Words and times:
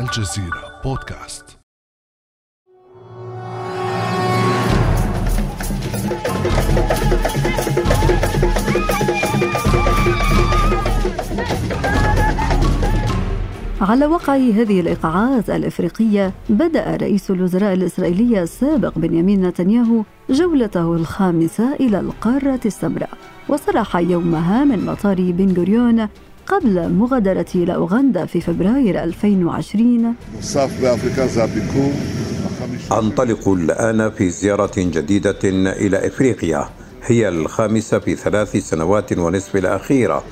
الجزيرة 0.00 0.80
بودكاست. 0.84 1.58
على 13.80 14.06
وقع 14.06 14.36
هذه 14.36 14.80
الايقاعات 14.80 15.50
الإفريقية 15.50 16.32
بدأ 16.48 16.96
رئيس 16.96 17.30
الوزراء 17.30 17.74
الإسرائيلي 17.74 18.42
السابق 18.42 18.98
بنيامين 18.98 19.46
نتنياهو 19.46 20.04
جولته 20.30 20.94
الخامسة 20.94 21.74
إلى 21.74 22.00
القارة 22.00 22.60
السمراء 22.66 23.10
وصرح 23.48 23.96
يومها 23.96 24.64
من 24.64 24.86
مطار 24.86 25.16
بن 25.32 25.54
غوريون 25.56 26.08
قبل 26.46 26.88
مغادرة 26.88 27.46
إلى 27.54 27.74
أوغندا 27.74 28.26
في 28.26 28.40
فبراير 28.40 29.02
2020 29.02 30.14
أنطلق 32.92 33.48
الآن 33.48 34.10
في 34.10 34.30
زيارة 34.30 34.72
جديدة 34.76 35.38
إلى 35.44 36.06
إفريقيا. 36.06 36.68
هي 37.06 37.28
الخامسة 37.28 37.98
في 37.98 38.16
ثلاث 38.16 38.56
سنوات 38.56 39.18
ونصف 39.18 39.56
الأخيرة. 39.56 40.24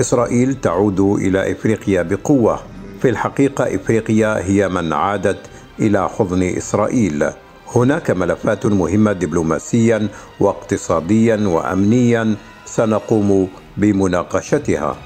إسرائيل 0.00 0.54
تعود 0.54 1.00
إلى 1.00 1.52
إفريقيا 1.52 2.02
بقوة. 2.02 2.60
في 3.02 3.08
الحقيقة 3.08 3.74
إفريقيا 3.74 4.44
هي 4.44 4.68
من 4.68 4.92
عادت 4.92 5.38
إلى 5.80 6.08
حضن 6.08 6.42
إسرائيل. 6.42 7.30
هناك 7.74 8.10
ملفات 8.10 8.66
مهمة 8.66 9.12
دبلوماسيا 9.12 10.08
واقتصاديا 10.40 11.36
وأمنيا. 11.36 12.34
سنقوم 12.64 13.48
بمناقشتها. 13.76 14.96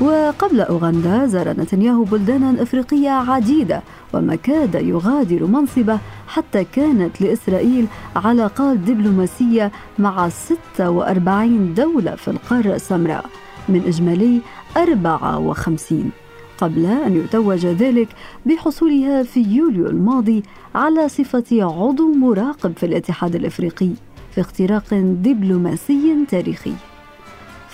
وقبل 0.00 0.60
أوغندا 0.60 1.26
زار 1.26 1.48
نتنياهو 1.48 2.04
بلدانا 2.04 2.62
إفريقية 2.62 3.10
عديدة 3.10 3.82
وما 4.12 4.34
كاد 4.34 4.74
يغادر 4.74 5.46
منصبه 5.46 5.98
حتى 6.26 6.64
كانت 6.64 7.20
لإسرائيل 7.20 7.86
علاقات 8.16 8.76
دبلوماسية 8.76 9.72
مع 9.98 10.28
46 10.28 11.74
دولة 11.74 12.14
في 12.14 12.28
القارة 12.28 12.74
السمراء 12.74 13.24
من 13.68 13.82
إجمالي 13.86 14.40
54 14.76 16.10
قبل 16.58 16.86
أن 16.86 17.16
يتوج 17.16 17.66
ذلك 17.66 18.08
بحصولها 18.46 19.22
في 19.22 19.40
يوليو 19.42 19.86
الماضي 19.86 20.42
على 20.74 21.08
صفة 21.08 21.44
عضو 21.52 22.12
مراقب 22.12 22.72
في 22.76 22.86
الاتحاد 22.86 23.34
الإفريقي 23.34 23.90
في 24.34 24.40
اختراق 24.40 24.84
دبلوماسي 24.92 26.24
تاريخي. 26.28 26.72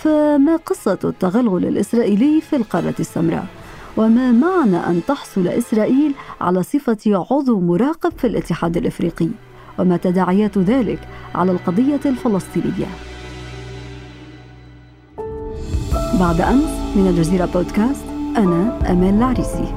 فما 0.03 0.55
قصة 0.55 0.99
التغلغل 1.03 1.65
الإسرائيلي 1.65 2.41
في 2.41 2.55
القارة 2.55 2.95
السمراء؟ 2.99 3.45
وما 3.97 4.31
معنى 4.31 4.77
أن 4.77 5.01
تحصل 5.07 5.47
إسرائيل 5.47 6.13
على 6.41 6.63
صفة 6.63 6.97
عضو 7.31 7.59
مراقب 7.59 8.11
في 8.17 8.27
الاتحاد 8.27 8.77
الإفريقي؟ 8.77 9.27
وما 9.79 9.97
تداعيات 9.97 10.57
ذلك 10.57 10.99
على 11.35 11.51
القضية 11.51 11.99
الفلسطينية؟ 12.05 12.87
بعد 16.19 16.41
أمس 16.41 16.95
من 16.95 17.07
الجزيرة 17.09 17.45
بودكاست 17.45 18.05
أنا 18.37 18.91
أمال 18.91 19.13
العريسي 19.13 19.73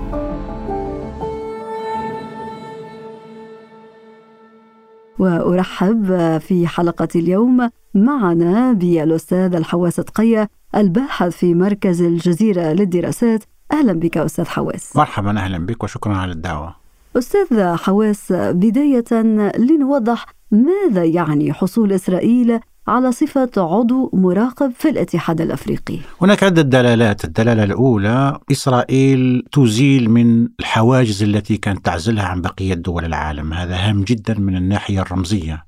وأرحب 5.25 6.39
في 6.39 6.67
حلقة 6.67 7.09
اليوم 7.17 7.69
معنا 7.95 8.73
بالأستاذ 8.73 9.55
الحواس 9.55 9.97
تقية 9.97 10.51
الباحث 10.77 11.37
في 11.37 11.55
مركز 11.55 12.03
الجزيرة 12.03 12.73
للدراسات. 12.73 13.45
أهلا 13.73 13.93
بك 13.93 14.19
أستاذ 14.19 14.45
حواس. 14.47 14.97
مرحبا 14.97 15.39
أهلا 15.39 15.67
بك 15.67 15.85
وشكرا 15.85 16.15
على 16.15 16.33
الدعوة. 16.33 16.75
أستاذ 17.17 17.77
حواس 17.77 18.33
بداية 18.33 19.23
لنوضح 19.59 20.27
ماذا 20.51 21.05
يعني 21.05 21.53
حصول 21.53 21.93
إسرائيل 21.93 22.61
على 22.89 23.13
صفة 23.13 23.51
عضو 23.57 24.11
مراقب 24.13 24.73
في 24.79 24.89
الاتحاد 24.89 25.41
الأفريقي. 25.41 25.99
هناك 26.21 26.43
عدة 26.43 26.63
دلالات، 26.63 27.25
الدلالة 27.25 27.65
الأولى 27.65 28.39
إسرائيل 28.53 29.43
تزيل 29.53 30.11
من 30.11 30.49
الحواجز 30.61 31.23
التي 31.23 31.57
كانت 31.57 31.85
تعزلها 31.85 32.25
عن 32.25 32.41
بقية 32.41 32.75
دول 32.75 33.05
العالم، 33.05 33.53
هذا 33.53 33.77
هام 33.77 34.03
جدا 34.03 34.39
من 34.39 34.57
الناحية 34.57 35.01
الرمزية. 35.01 35.67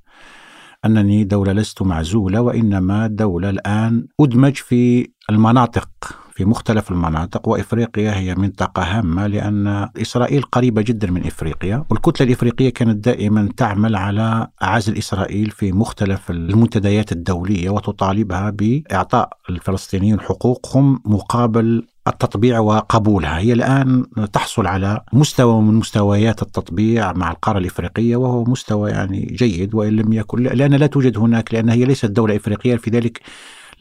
أنني 0.85 1.23
دولة 1.23 1.53
لست 1.53 1.81
معزولة 1.81 2.41
وإنما 2.41 3.07
دولة 3.07 3.49
الآن 3.49 4.07
أدمج 4.19 4.55
في 4.55 5.09
المناطق 5.29 5.89
في 6.37 6.45
مختلف 6.45 6.91
المناطق 6.91 7.47
وإفريقيا 7.47 8.17
هي 8.17 8.35
منطقة 8.35 8.83
هامة 8.83 9.27
لأن 9.27 9.89
إسرائيل 10.01 10.41
قريبة 10.41 10.81
جدا 10.81 11.11
من 11.11 11.27
إفريقيا 11.27 11.85
والكتلة 11.89 12.27
الإفريقية 12.27 12.69
كانت 12.69 13.05
دائما 13.05 13.49
تعمل 13.57 13.95
على 13.95 14.47
عزل 14.61 14.97
إسرائيل 14.97 15.51
في 15.51 15.71
مختلف 15.71 16.31
المنتديات 16.31 17.11
الدولية 17.11 17.69
وتطالبها 17.69 18.49
بإعطاء 18.49 19.29
الفلسطينيين 19.49 20.19
حقوقهم 20.19 20.99
مقابل 21.05 21.87
التطبيع 22.07 22.59
وقبولها. 22.59 23.39
هي 23.39 23.53
الآن 23.53 24.05
تحصل 24.33 24.67
على 24.67 25.01
مستوى 25.13 25.61
من 25.61 25.73
مستويات 25.73 26.41
التطبيع 26.41 27.13
مع 27.13 27.31
القارة 27.31 27.57
الإفريقية 27.57 28.15
وهو 28.15 28.43
مستوى 28.43 28.91
يعني 28.91 29.25
جيد 29.25 29.75
وإن 29.75 29.95
لم 29.95 30.13
يكن 30.13 30.43
لأن 30.43 30.73
لا 30.73 30.87
توجد 30.87 31.17
هناك 31.17 31.53
لأن 31.53 31.69
هي 31.69 31.85
ليست 31.85 32.05
دولة 32.05 32.35
إفريقية 32.35 32.75
في 32.75 32.89
ذلك 32.89 33.21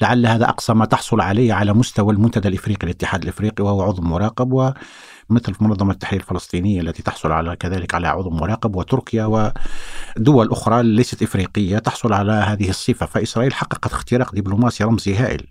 لعل 0.01 0.27
هذا 0.27 0.49
أقصى 0.49 0.75
ما 0.75 0.85
تحصل 0.85 1.21
عليه 1.21 1.53
على 1.53 1.73
مستوى 1.73 2.13
المنتدى 2.13 2.49
الإفريقي 2.49 2.85
الاتحاد 2.85 3.23
الإفريقي 3.23 3.65
وهو 3.65 3.83
عضو 3.83 4.03
مراقب 4.03 4.53
ومثل 4.53 5.55
منظمة 5.61 5.93
التحرير 5.93 6.21
الفلسطينية 6.21 6.81
التي 6.81 7.03
تحصل 7.03 7.33
على 7.33 7.57
كذلك 7.57 7.95
على 7.95 8.09
عضو 8.09 8.31
مراقب 8.31 8.77
وتركيا 8.77 9.25
ودول 9.25 10.51
أخرى 10.51 10.83
ليست 10.83 11.23
إفريقية 11.23 11.79
تحصل 11.79 12.13
على 12.13 12.33
هذه 12.33 12.71
الصفة. 12.71 13.07
فإسرائيل 13.07 13.55
حققت 13.55 13.93
اختراق 13.93 14.35
دبلوماسي 14.35 14.85
رمزي 14.85 15.15
هائل. 15.15 15.47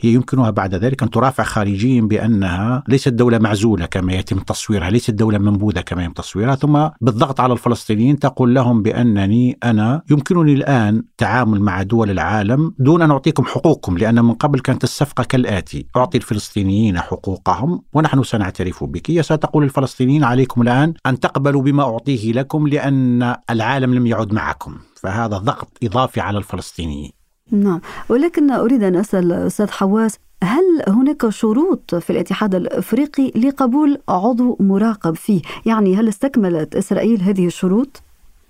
هي 0.00 0.12
يمكنها 0.12 0.50
بعد 0.50 0.74
ذلك 0.74 1.02
أن 1.02 1.10
ترافع 1.10 1.44
خارجيا 1.44 2.00
بأنها 2.00 2.82
ليست 2.88 3.08
دولة 3.08 3.38
معزولة 3.38 3.86
كما 3.86 4.12
يتم 4.12 4.38
تصويرها 4.38 4.90
ليست 4.90 5.10
دولة 5.10 5.38
منبوذة 5.38 5.80
كما 5.80 6.04
يتم 6.04 6.12
تصويرها. 6.12 6.54
ثم 6.54 6.88
بالضغط 7.00 7.40
على 7.40 7.52
الفلسطينيين 7.52 8.18
تقول 8.18 8.54
لهم 8.54 8.82
بأنني 8.82 9.58
أنا 9.64 10.02
يمكنني 10.10 10.52
الآن 10.52 11.02
تعامل 11.18 11.60
مع 11.60 11.82
دول 11.82 12.10
العالم 12.10 12.74
دون 12.78 13.02
أن 13.02 13.10
أعطيكم 13.10 13.44
حقوقكم 13.82 13.98
لأن 13.98 14.24
من 14.24 14.34
قبل 14.34 14.60
كانت 14.60 14.84
الصفقة 14.84 15.24
كالآتي. 15.24 15.86
أعطي 15.96 16.18
الفلسطينيين 16.18 17.00
حقوقهم 17.00 17.82
ونحن 17.92 18.22
سنعترف 18.22 18.84
بك. 18.84 19.20
ستقول 19.20 19.64
الفلسطينيين 19.64 20.24
عليكم 20.24 20.62
الآن 20.62 20.94
أن 21.06 21.20
تقبلوا 21.20 21.62
بما 21.62 21.82
أعطيه 21.82 22.32
لكم 22.32 22.68
لأن 22.68 23.36
العالم 23.50 23.94
لم 23.94 24.06
يعد 24.06 24.32
معكم. 24.32 24.76
فهذا 24.94 25.38
ضغط 25.38 25.68
إضافي 25.82 26.20
على 26.20 26.38
الفلسطينيين. 26.38 27.10
نعم. 27.50 27.80
ولكن 28.08 28.50
أريد 28.50 28.82
أن 28.82 28.96
أسأل 28.96 29.32
أستاذ 29.32 29.70
حواس 29.70 30.18
هل 30.42 30.82
هناك 30.88 31.28
شروط 31.28 31.94
في 31.94 32.10
الاتحاد 32.10 32.54
الأفريقي 32.54 33.32
لقبول 33.36 33.98
عضو 34.08 34.56
مراقب 34.60 35.16
فيه؟ 35.16 35.42
يعني 35.66 35.96
هل 35.96 36.08
استكملت 36.08 36.76
إسرائيل 36.76 37.22
هذه 37.22 37.46
الشروط؟ 37.46 38.02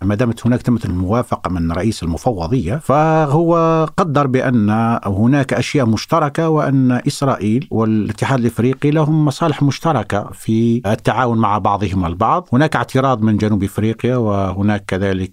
ما 0.04 0.14
دامت 0.14 0.46
هناك 0.46 0.62
تمت 0.62 0.84
الموافقة 0.84 1.50
من 1.50 1.72
رئيس 1.72 2.02
المفوضية 2.02 2.76
فهو 2.76 3.84
قدر 3.96 4.26
بأن 4.26 4.70
هناك 5.04 5.52
أشياء 5.52 5.86
مشتركة 5.86 6.48
وأن 6.48 7.00
إسرائيل 7.06 7.68
والاتحاد 7.70 8.38
الإفريقي 8.38 8.90
لهم 8.90 9.24
مصالح 9.24 9.62
مشتركة 9.62 10.30
في 10.32 10.82
التعاون 10.86 11.38
مع 11.38 11.58
بعضهم 11.58 12.06
البعض، 12.06 12.48
هناك 12.52 12.76
اعتراض 12.76 13.22
من 13.22 13.36
جنوب 13.36 13.64
إفريقيا 13.64 14.16
وهناك 14.16 14.84
كذلك 14.84 15.32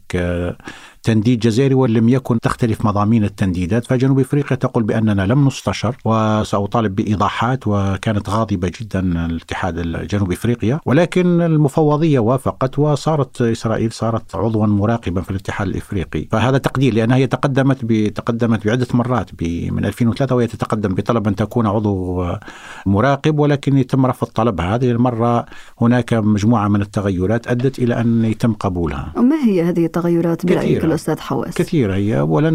تنديد 1.03 1.39
جزائري 1.39 1.73
وان 1.73 1.91
لم 1.93 2.09
يكن 2.09 2.39
تختلف 2.39 2.85
مضامين 2.85 3.23
التنديدات 3.23 3.85
فجنوب 3.85 4.19
إفريقيا 4.19 4.57
تقول 4.57 4.83
بأننا 4.83 5.21
لم 5.21 5.47
نستشر 5.47 5.95
وسأطالب 6.05 6.95
بإيضاحات 6.95 7.67
وكانت 7.67 8.29
غاضبة 8.29 8.71
جدا 8.81 9.25
الاتحاد 9.25 9.77
الجنوب 9.77 10.31
إفريقيا 10.31 10.79
ولكن 10.85 11.41
المفوضية 11.41 12.19
وافقت 12.19 12.79
وصارت 12.79 13.41
إسرائيل 13.41 13.91
صارت 13.91 14.35
عضوا 14.35 14.65
مراقبا 14.65 15.21
في 15.21 15.31
الاتحاد 15.31 15.67
الإفريقي. 15.67 16.27
فهذا 16.31 16.57
تقدير 16.57 16.93
لأنها 16.93 17.17
هي 17.17 17.27
تقدمت 17.27 17.85
تقدمت 18.15 18.67
بعدة 18.67 18.87
مرات 18.93 19.29
من 19.43 19.85
2003 19.85 20.35
وهي 20.35 20.47
تتقدم 20.47 20.89
بطلب 20.95 21.27
أن 21.27 21.35
تكون 21.35 21.67
عضو 21.67 22.25
مراقب 22.85 23.39
ولكن 23.39 23.77
يتم 23.77 24.05
رفض 24.05 24.27
طلبها 24.27 24.75
هذه 24.75 24.91
المرة. 24.91 25.45
هناك 25.81 26.13
مجموعة 26.13 26.67
من 26.67 26.81
التغيرات 26.81 27.47
أدت 27.47 27.79
إلى 27.79 28.01
أن 28.01 28.25
يتم 28.25 28.53
قبولها. 28.53 29.13
ما 29.17 29.35
هي 29.45 29.63
هذه 29.63 29.85
التغيرات 29.85 30.45
برايك 30.45 30.88
الأستاذ 30.89 31.19
حواس؟ 31.19 31.53
كثيرة 31.53 31.95
هي 31.95 32.19
اولا 32.19 32.49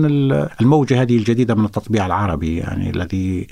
الموجة 0.61 1.03
هذه 1.03 1.17
الجديدة 1.17 1.55
من 1.55 1.65
التطبيع 1.65 2.07
العربي 2.07 2.57
يعني 2.57 2.91
الذي 2.91 3.47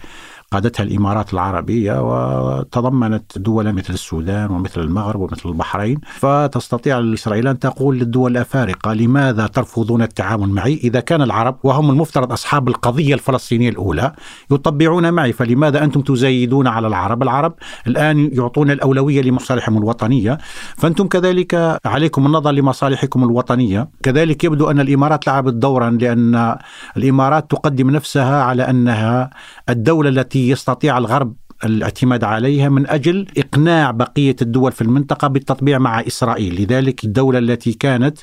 قادتها 0.52 0.84
الإمارات 0.84 1.32
العربية 1.34 1.94
وتضمنت 2.00 3.38
دول 3.38 3.72
مثل 3.72 3.92
السودان 3.94 4.50
ومثل 4.50 4.80
المغرب 4.80 5.20
ومثل 5.20 5.48
البحرين. 5.48 6.00
فتستطيع 6.12 7.12
إسرائيل 7.14 7.48
أن 7.48 7.58
تقول 7.58 7.98
للدول 7.98 8.30
الأفارقة 8.32 8.92
لماذا 8.92 9.46
ترفضون 9.46 10.02
التعامل 10.02 10.48
معي؟ 10.48 10.80
إذا 10.84 11.00
كان 11.00 11.22
العرب 11.22 11.56
وهم 11.62 11.90
المفترض 11.90 12.32
أصحاب 12.32 12.68
القضية 12.68 13.14
الفلسطينية 13.14 13.68
الأولى 13.68 14.12
يطبعون 14.50 15.12
معي 15.12 15.32
فلماذا 15.32 15.84
أنتم 15.84 16.00
تزايدون 16.00 16.66
على 16.66 16.86
العرب؟ 16.86 17.22
العرب 17.22 17.54
الآن 17.86 18.30
يعطون 18.32 18.70
الأولوية 18.70 19.22
لمصالحهم 19.22 19.78
الوطنية. 19.78 20.38
فأنتم 20.76 21.06
كذلك 21.08 21.78
عليكم 21.84 22.26
النظر 22.26 22.50
لمصالحكم 22.50 23.24
الوطنية. 23.24 23.88
كذلك 24.02 24.44
يبدو 24.44 24.70
أن 24.70 24.80
الإمارات 24.80 25.26
لعبت 25.26 25.54
دورا 25.54 25.90
لأن 25.90 26.56
الإمارات 26.96 27.50
تقدم 27.50 27.90
نفسها 27.90 28.42
على 28.42 28.62
أنها 28.62 29.30
الدولة 29.68 30.08
التي 30.08 30.41
يستطيع 30.48 30.98
الغرب 30.98 31.36
الاعتماد 31.64 32.24
عليها 32.24 32.68
من 32.68 32.86
أجل 32.86 33.26
إقناع 33.52 33.90
بقية 33.90 34.36
الدول 34.42 34.72
في 34.72 34.82
المنطقة 34.82 35.28
بالتطبيع 35.28 35.78
مع 35.78 36.00
إسرائيل، 36.00 36.62
لذلك 36.62 37.04
الدولة 37.04 37.38
التي 37.38 37.72
كانت 37.72 38.18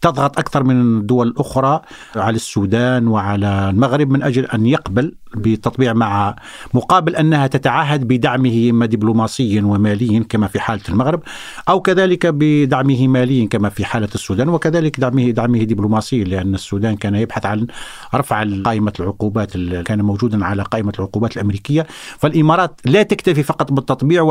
تضغط 0.00 0.38
أكثر 0.38 0.64
من 0.64 0.80
الدول 0.80 1.28
الأخرى 1.28 1.80
على 2.16 2.36
السودان 2.36 3.08
وعلى 3.08 3.70
المغرب 3.70 4.10
من 4.10 4.22
أجل 4.22 4.46
أن 4.46 4.66
يقبل 4.66 5.14
بالتطبيع 5.34 5.92
مع 5.92 6.36
مقابل 6.74 7.16
أنها 7.16 7.46
تتعهد 7.46 8.08
بدعمه 8.08 8.70
اما 8.70 8.86
دبلوماسيا 8.86 9.62
وماليا 9.62 10.24
كما 10.28 10.46
في 10.46 10.60
حالة 10.60 10.82
المغرب 10.88 11.22
أو 11.68 11.80
كذلك 11.80 12.26
بدعمه 12.26 13.08
ماليا 13.08 13.48
كما 13.48 13.68
في 13.68 13.84
حالة 13.84 14.08
السودان 14.14 14.48
وكذلك 14.48 15.00
دعمه 15.00 15.30
دعمه 15.30 15.62
دبلوماسيا 15.64 16.24
لأن 16.24 16.54
السودان 16.54 16.96
كان 16.96 17.14
يبحث 17.14 17.46
عن 17.46 17.66
رفع 18.14 18.44
قائمة 18.64 18.92
العقوبات 19.00 19.56
كان 19.84 20.02
موجودا 20.02 20.44
على 20.44 20.62
قائمة 20.62 20.92
العقوبات 20.98 21.36
الأمريكية. 21.36 21.86
فالإمارات 22.18 22.80
لا 22.84 23.02
تكتفي 23.02 23.42
فقط 23.42 23.72
بالتطبيع 23.72 24.22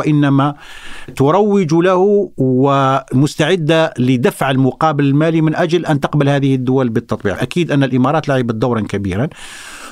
تروج 1.15 1.73
له 1.73 2.31
ومستعده 2.37 3.93
لدفع 3.99 4.51
المقابل 4.51 5.03
المالي 5.03 5.41
من 5.41 5.55
أجل 5.55 5.85
أن 5.85 5.99
تقبل 5.99 6.29
هذه 6.29 6.55
الدول 6.55 6.89
بالتطبيع. 6.89 7.41
أكيد 7.41 7.71
أن 7.71 7.83
الإمارات 7.83 8.27
لعبت 8.27 8.55
دورا 8.55 8.81
كبيرا. 8.81 9.27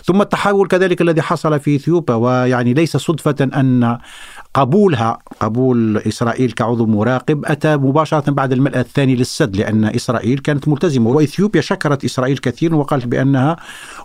ثم 0.04 0.22
التحول 0.22 0.68
كذلك 0.68 1.02
الذي 1.02 1.22
حصل 1.22 1.60
في 1.60 1.76
إثيوبيا 1.76 2.16
ويعني 2.16 2.74
ليس 2.74 2.98
صدفة 2.98 3.36
أن 3.42 3.98
قبولها 4.54 5.18
قبول 5.40 5.98
إسرائيل 5.98 6.52
كعضو 6.52 6.86
مراقب 6.86 7.46
أتى 7.46 7.78
مباشرة 7.78 8.32
بعد 8.32 8.52
الملء 8.52 8.80
الثاني 8.80 9.16
للسد 9.16 9.56
لأن 9.56 9.86
إسرائيل 9.86 10.40
كانت 10.40 10.68
ملتزمة 10.68 11.10
وإثيوبيا 11.10 11.62
شكرت 11.62 12.06
إسرائيل 12.06 12.38
كثيرا 12.38 12.76
وقالت 12.76 13.06
بأنها 13.06 13.56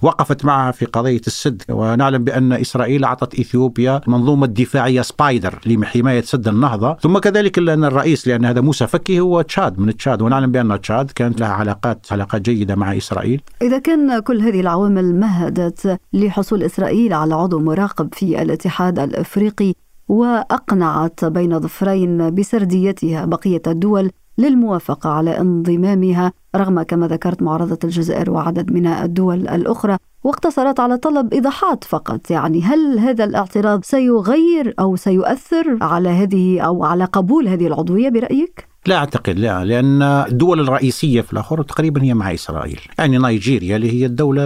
وقفت 0.02 0.44
معها 0.44 0.72
في 0.72 0.84
قضية 0.84 1.20
السد. 1.26 1.62
ونعلم 1.68 2.24
بأن 2.24 2.52
إسرائيل 2.52 3.04
أعطت 3.04 3.40
إثيوبيا 3.40 4.00
منظومة 4.06 4.46
دفاعية 4.46 5.02
سبايدر 5.02 5.58
لحماية 5.66 6.22
سد 6.22 6.48
النهضة. 6.48 6.94
ثم 6.94 7.18
كذلك 7.18 7.58
لأن 7.58 7.84
الرئيس 7.84 8.28
لأن 8.28 8.44
هذا 8.44 8.60
موسى 8.60 8.86
فكي 8.86 9.20
هو 9.20 9.42
تشاد 9.42 9.78
من 9.78 9.96
تشاد. 9.96 10.22
ونعلم 10.22 10.52
بأن 10.52 10.80
تشاد 10.80 11.10
كانت 11.10 11.40
لها 11.40 11.52
علاقات 11.52 12.06
علاقات 12.10 12.42
جيدة 12.42 12.74
مع 12.74 12.96
إسرائيل. 12.96 13.42
إذا 13.62 13.78
كان 13.78 14.18
كل 14.18 14.40
هذه 14.40 14.60
العوامل 14.60 15.20
مهدت 15.20 15.98
لحصول 16.12 16.62
إسرائيل 16.62 17.12
على 17.12 17.34
عضو 17.34 17.58
مراقب 17.58 18.08
في 18.14 18.42
الاتحاد 18.42 18.98
الأفريقي 18.98 19.74
وأقنعت 20.08 21.24
بين 21.24 21.60
ظفرين 21.60 22.34
بسرديتها 22.34 23.24
بقية 23.24 23.62
الدول 23.66 24.10
للموافقة 24.38 25.10
على 25.10 25.40
انضمامها 25.40 26.32
رغم 26.56 26.82
كما 26.82 27.08
ذكرت 27.08 27.42
معارضة 27.42 27.78
الجزائر 27.84 28.30
وعدد 28.30 28.72
من 28.72 28.86
الدول 28.86 29.48
الأخرى 29.48 29.96
واقتصرت 30.24 30.80
على 30.80 30.96
طلب 30.96 31.32
إيضاحات 31.32 31.84
فقط 31.84 32.30
يعني 32.30 32.62
هل 32.62 32.98
هذا 32.98 33.24
الاعتراض 33.24 33.84
سيغير 33.84 34.74
أو 34.80 34.96
سيؤثر 34.96 35.78
على 35.80 36.08
هذه 36.08 36.60
أو 36.60 36.84
على 36.84 37.04
قبول 37.04 37.48
هذه 37.48 37.66
العضوية 37.66 38.08
برأيك؟ 38.08 38.68
لا 38.86 38.96
أعتقد 38.96 39.38
لا 39.38 39.64
لأن 39.64 40.02
الدول 40.02 40.60
الرئيسية 40.60 41.20
في 41.20 41.32
الآخر 41.32 41.62
تقريبا 41.62 42.02
هي 42.02 42.14
مع 42.14 42.34
إسرائيل، 42.34 42.80
يعني 42.98 43.18
نيجيريا 43.18 43.76
اللي 43.76 43.92
هي 43.92 44.06
الدولة 44.06 44.44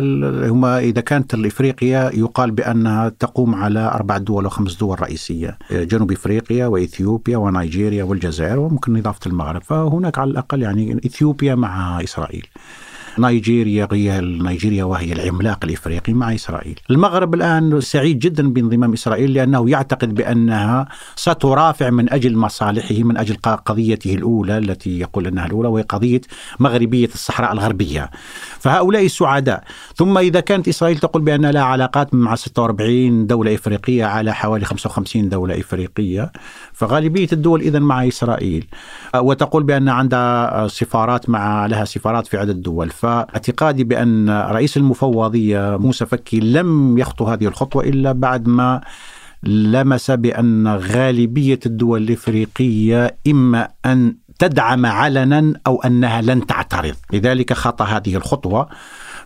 هم 0.48 0.64
إذا 0.64 1.00
كانت 1.00 1.34
افريقيا 1.34 2.10
يقال 2.14 2.50
بأنها 2.50 3.08
تقوم 3.08 3.54
على 3.54 3.80
أربع 3.80 4.18
دول 4.18 4.44
أو 4.44 4.50
خمس 4.50 4.74
دول 4.74 5.00
رئيسية، 5.02 5.58
جنوب 5.70 6.12
إفريقيا 6.12 6.66
وإثيوبيا 6.66 7.36
ونيجيريا 7.36 8.04
والجزائر 8.04 8.58
وممكن 8.58 8.96
إضافة 8.96 9.20
المغرب، 9.26 9.62
فهناك 9.62 10.18
على 10.18 10.30
الأقل 10.30 10.62
يعني 10.62 11.00
إثيوبيا 11.06 11.54
مع 11.54 12.00
إسرائيل. 12.04 12.46
نيجيريا 13.18 13.88
هي 13.92 14.20
نيجيريا 14.20 14.84
وهي 14.84 15.12
العملاق 15.12 15.64
الإفريقي 15.64 16.12
مع 16.12 16.34
إسرائيل. 16.34 16.80
المغرب 16.90 17.34
الآن 17.34 17.80
سعيد 17.80 18.18
جدا 18.18 18.52
بانضمام 18.52 18.92
إسرائيل 18.92 19.34
لأنه 19.34 19.70
يعتقد 19.70 20.14
بأنها 20.14 20.88
سترافع 21.16 21.90
من 21.90 22.12
أجل 22.12 22.36
مصالحه 22.36 22.94
من 22.94 23.16
أجل 23.16 23.36
قضيته 23.66 24.14
الأولى 24.14 24.58
التي 24.58 24.98
يقول 24.98 25.26
أنها 25.26 25.46
الأولى 25.46 25.68
وهي 25.68 25.82
قضية 25.82 26.20
مغربية 26.60 27.08
الصحراء 27.14 27.52
الغربية. 27.52 28.10
فهؤلاء 28.58 29.06
سعداء، 29.06 29.64
ثم 29.96 30.18
إذا 30.18 30.40
كانت 30.40 30.68
إسرائيل 30.68 30.98
تقول 30.98 31.22
بأن 31.22 31.46
لها 31.46 31.62
علاقات 31.62 32.14
مع 32.14 32.34
46 32.34 33.26
دولة 33.26 33.54
إفريقية 33.54 34.04
على 34.04 34.34
حوالي 34.34 34.64
55 34.64 35.28
دولة 35.28 35.60
إفريقية، 35.60 36.32
فغالبية 36.72 37.28
الدول 37.32 37.60
اذا 37.60 37.78
مع 37.78 38.08
إسرائيل. 38.08 38.66
وتقول 39.16 39.62
بأن 39.62 39.88
عندها 39.88 40.68
سفارات 40.68 41.28
مع 41.30 41.66
لها 41.66 41.84
سفارات 41.84 42.26
في 42.26 42.36
عدد 42.36 42.62
دول 42.62 42.90
فاعتقادي 43.00 43.84
بأن 43.84 44.30
رئيس 44.30 44.76
المفوضية 44.76 45.76
موسى 45.76 46.06
فكي 46.06 46.40
لم 46.40 46.98
يخطو 46.98 47.24
هذه 47.24 47.46
الخطوة 47.46 47.84
إلا 47.84 48.12
بعد 48.12 48.48
ما 48.48 48.80
لمس 49.42 50.10
بأن 50.10 50.68
غالبية 50.68 51.60
الدول 51.66 52.02
الإفريقية 52.02 53.16
إما 53.28 53.68
أن 53.86 54.16
تدعم 54.38 54.86
علنا 54.86 55.54
أو 55.66 55.82
أنها 55.82 56.22
لن 56.22 56.46
تعترض. 56.46 56.94
لذلك 57.12 57.52
خطى 57.52 57.84
هذه 57.84 58.16
الخطوة. 58.16 58.68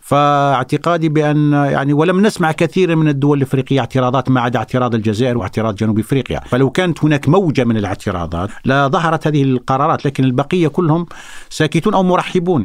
فاعتقادي 0.01 1.09
بأن 1.09 1.53
يعني 1.53 1.93
ولم 1.93 2.27
نسمع 2.27 2.53
كثيرا 2.53 2.95
من 2.95 3.09
الدول 3.09 3.39
الإفريقية 3.39 3.81
اعتراضات 3.81 4.31
ما 4.31 4.41
عدا 4.41 4.59
اعتراض 4.59 4.95
الجزائر 4.95 5.39
واعتراض 5.39 5.75
جنوب 5.75 5.99
إفريقيا، 5.99 6.41
فلو 6.41 6.71
كانت 6.71 7.05
هناك 7.05 7.29
موجة 7.29 7.65
من 7.65 7.77
الاعتراضات 7.77 8.51
لظهرت 8.65 9.27
هذه 9.27 9.43
القرارات 9.43 10.07
لكن 10.07 10.25
البقية 10.25 10.69
كلهم 10.69 11.07
ساكتون 11.51 11.95
أو 11.95 12.03
مرحبون. 12.03 12.65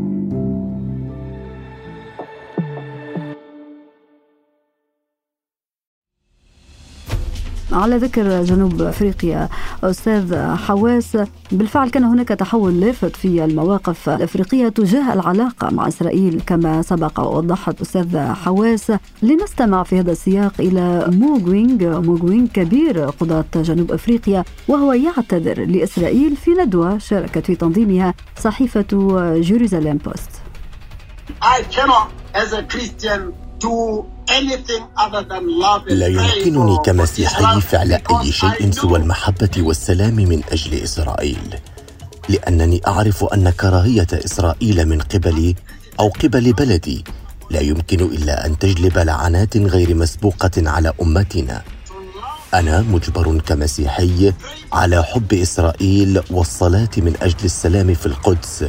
على 7.71 7.97
ذكر 7.97 8.43
جنوب 8.43 8.81
أفريقيا 8.81 9.49
أستاذ 9.83 10.35
حواس 10.55 11.17
بالفعل 11.51 11.89
كان 11.89 12.03
هناك 12.03 12.27
تحول 12.27 12.79
لافت 12.81 13.15
في 13.15 13.45
المواقف 13.45 14.09
الأفريقية 14.09 14.69
تجاه 14.69 15.13
العلاقة 15.13 15.69
مع 15.69 15.87
إسرائيل 15.87 16.41
كما 16.47 16.81
سبق 16.81 17.19
ووضحت 17.19 17.81
أستاذ 17.81 18.17
حواس 18.17 18.91
لنستمع 19.21 19.83
في 19.83 19.99
هذا 19.99 20.11
السياق 20.11 20.53
إلى 20.59 21.05
موغوينغ 21.07 22.01
موغوينغ 22.01 22.47
كبير 22.47 22.99
قضاة 22.99 23.45
جنوب 23.55 23.91
أفريقيا 23.91 24.43
وهو 24.67 24.93
يعتذر 24.93 25.65
لإسرائيل 25.65 26.35
في 26.35 26.51
ندوة 26.51 26.97
شاركت 26.97 27.45
في 27.45 27.55
تنظيمها 27.55 28.13
صحيفة 28.37 28.85
جيروزاليم 29.39 29.97
بوست. 29.97 30.29
I 31.41 31.63
cannot 31.75 32.07
as 32.33 32.53
a 32.53 32.63
Christian 32.63 33.33
لا 35.87 36.07
يمكنني 36.07 36.77
كمسيحي 36.85 37.61
فعل 37.61 37.93
أي 37.93 38.31
شيء 38.31 38.71
سوى 38.71 38.99
المحبة 38.99 39.49
والسلام 39.57 40.15
من 40.15 40.41
أجل 40.51 40.73
إسرائيل. 40.83 41.55
لأنني 42.29 42.81
أعرف 42.87 43.23
أن 43.23 43.49
كراهية 43.49 44.07
إسرائيل 44.13 44.85
من 44.85 45.01
قبلي 45.01 45.55
أو 45.99 46.09
قبل 46.09 46.53
بلدي 46.53 47.03
لا 47.49 47.59
يمكن 47.59 48.01
إلا 48.01 48.45
أن 48.45 48.57
تجلب 48.59 48.97
لعنات 48.97 49.57
غير 49.57 49.95
مسبوقة 49.95 50.51
على 50.57 50.93
أمتنا. 51.01 51.61
أنا 52.53 52.81
مجبر 52.81 53.39
كمسيحي 53.39 54.33
على 54.73 55.03
حب 55.03 55.33
إسرائيل 55.33 56.21
والصلاة 56.31 56.89
من 56.97 57.15
أجل 57.21 57.45
السلام 57.45 57.93
في 57.93 58.05
القدس. 58.05 58.65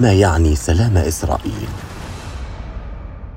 ما 0.00 0.12
يعني 0.12 0.56
سلام 0.56 0.96
إسرائيل؟ 0.96 1.68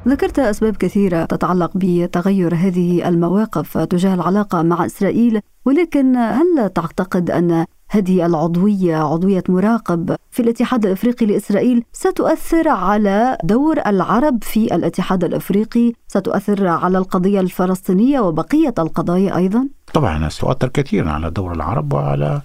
ذكرت 0.07 0.39
أسباب 0.39 0.75
كثيرة 0.75 1.25
تتعلق 1.25 1.71
بتغير 1.75 2.55
هذه 2.55 3.09
المواقف 3.09 3.77
تجاه 3.77 4.13
العلاقة 4.13 4.61
مع 4.61 4.85
إسرائيل 4.85 5.39
ولكن 5.65 6.15
هل 6.15 6.69
تعتقد 6.75 7.31
أن 7.31 7.65
هذه 7.89 8.25
العضوية 8.25 8.97
عضوية 8.97 9.43
مراقب 9.49 10.15
في 10.31 10.41
الاتحاد 10.41 10.85
الأفريقي 10.85 11.25
لإسرائيل 11.25 11.83
ستؤثر 11.93 12.69
على 12.69 13.37
دور 13.43 13.79
العرب 13.87 14.43
في 14.43 14.75
الاتحاد 14.75 15.23
الأفريقي، 15.23 15.93
ستؤثر 16.07 16.67
على 16.67 16.97
القضية 16.97 17.39
الفلسطينية 17.39 18.19
وبقية 18.19 18.73
القضايا 18.79 19.37
أيضا؟ 19.37 19.67
طبعا 19.93 20.29
ستؤثر 20.29 20.67
كثيرا 20.67 21.11
على 21.11 21.31
دور 21.31 21.53
العرب 21.53 21.93
وعلى 21.93 22.41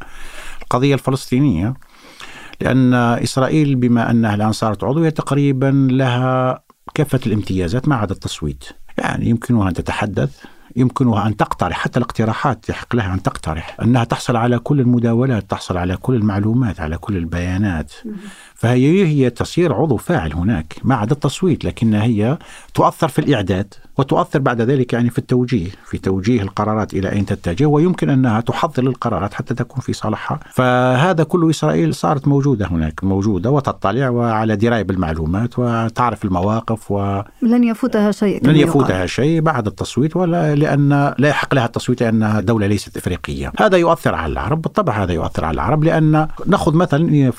القضية 0.62 0.95
الفلسطينية 0.95 1.75
لأن 2.61 2.95
إسرائيل 2.95 3.75
بما 3.75 4.11
أنها 4.11 4.35
الآن 4.35 4.52
صارت 4.52 4.85
عضوية 4.85 5.11
تقريبا 5.11 5.88
لها 5.90 6.62
كافة 6.95 7.21
الامتيازات 7.27 7.89
ما 7.89 7.97
عدا 7.97 8.13
التصويت. 8.13 8.65
يعني 8.99 9.29
يمكنها 9.29 9.69
أن 9.69 9.75
تتحدث 9.75 10.45
يمكنها 10.77 11.27
أن 11.27 11.37
تقترح 11.37 11.79
حتى 11.79 11.99
الاقتراحات 11.99 12.69
يحق 12.69 12.97
لها 12.97 13.15
أن 13.15 13.23
تقترح. 13.23 13.77
أنها 13.83 14.05
تحصل 14.05 14.37
على 14.37 14.59
كل 14.59 14.81
المداولات 14.81 15.51
تحصل 15.51 15.77
على 15.77 15.97
كل 15.97 16.15
المعلومات 16.15 16.81
على 16.81 16.99
كل 16.99 17.17
البيانات. 17.17 17.93
فهي 18.55 19.07
هي 19.07 19.31
تصير 19.31 19.75
عضو 19.75 19.97
فاعل 19.97 20.33
هناك 20.33 20.75
ما 20.85 20.95
عدا 20.95 21.13
التصويت 21.13 21.65
لكنها 21.65 22.03
هي 22.03 22.39
تؤثر 22.75 23.09
في 23.09 23.19
الإعداد. 23.19 23.75
وتؤثر 24.00 24.38
بعد 24.38 24.61
ذلك 24.61 24.92
يعني 24.92 25.11
في 25.11 25.19
التوجيه 25.19 25.69
في 25.85 25.99
توجيه 25.99 26.42
القرارات 26.42 26.95
إلى 26.95 27.12
أين 27.12 27.26
تتجه 27.26 27.66
ويمكن 27.66 28.11
أنها 28.11 28.40
تحضر 28.40 28.83
القرارات 28.83 29.35
حتى 29.35 29.54
تكون 29.54 29.80
في 29.80 29.92
صالحها. 29.92 30.40
فهذا 30.52 31.25
كله 31.25 31.50
إسرائيل 31.50 31.95
صارت 31.95 32.28
موجودة 32.28 32.66
هناك 32.66 33.04
موجودة 33.04 33.50
وتطلع 33.50 34.09
وعلى 34.09 34.57
دراية 34.57 34.83
بالمعلومات 34.83 35.59
وتعرف 35.59 36.25
المواقف 36.25 36.90
و 36.90 37.21
لن 37.42 37.64
يفوتها 37.64 38.11
شيء 38.12 38.47
لن 38.47 38.57
يفوتها 38.57 39.07
شيء 39.07 39.40
بعد 39.40 39.66
التصويت 39.66 40.16
ولا 40.16 40.54
لأن 40.54 41.14
لا 41.19 41.28
يحق 41.28 41.54
لها 41.54 41.66
التصويت 41.66 42.02
لأنها 42.02 42.40
دولة 42.40 42.66
ليست 42.66 42.97
إفريقية. 42.97 43.52
هذا 43.59 43.76
يؤثر 43.76 44.14
على 44.14 44.33
العرب 44.33 44.62
بالطبع 44.62 45.02
هذا 45.02 45.12
يؤثر 45.12 45.45
على 45.45 45.54
العرب 45.54 45.85
لأن 45.85 46.28
نأخذ 46.47 46.75
مثلا 46.75 47.33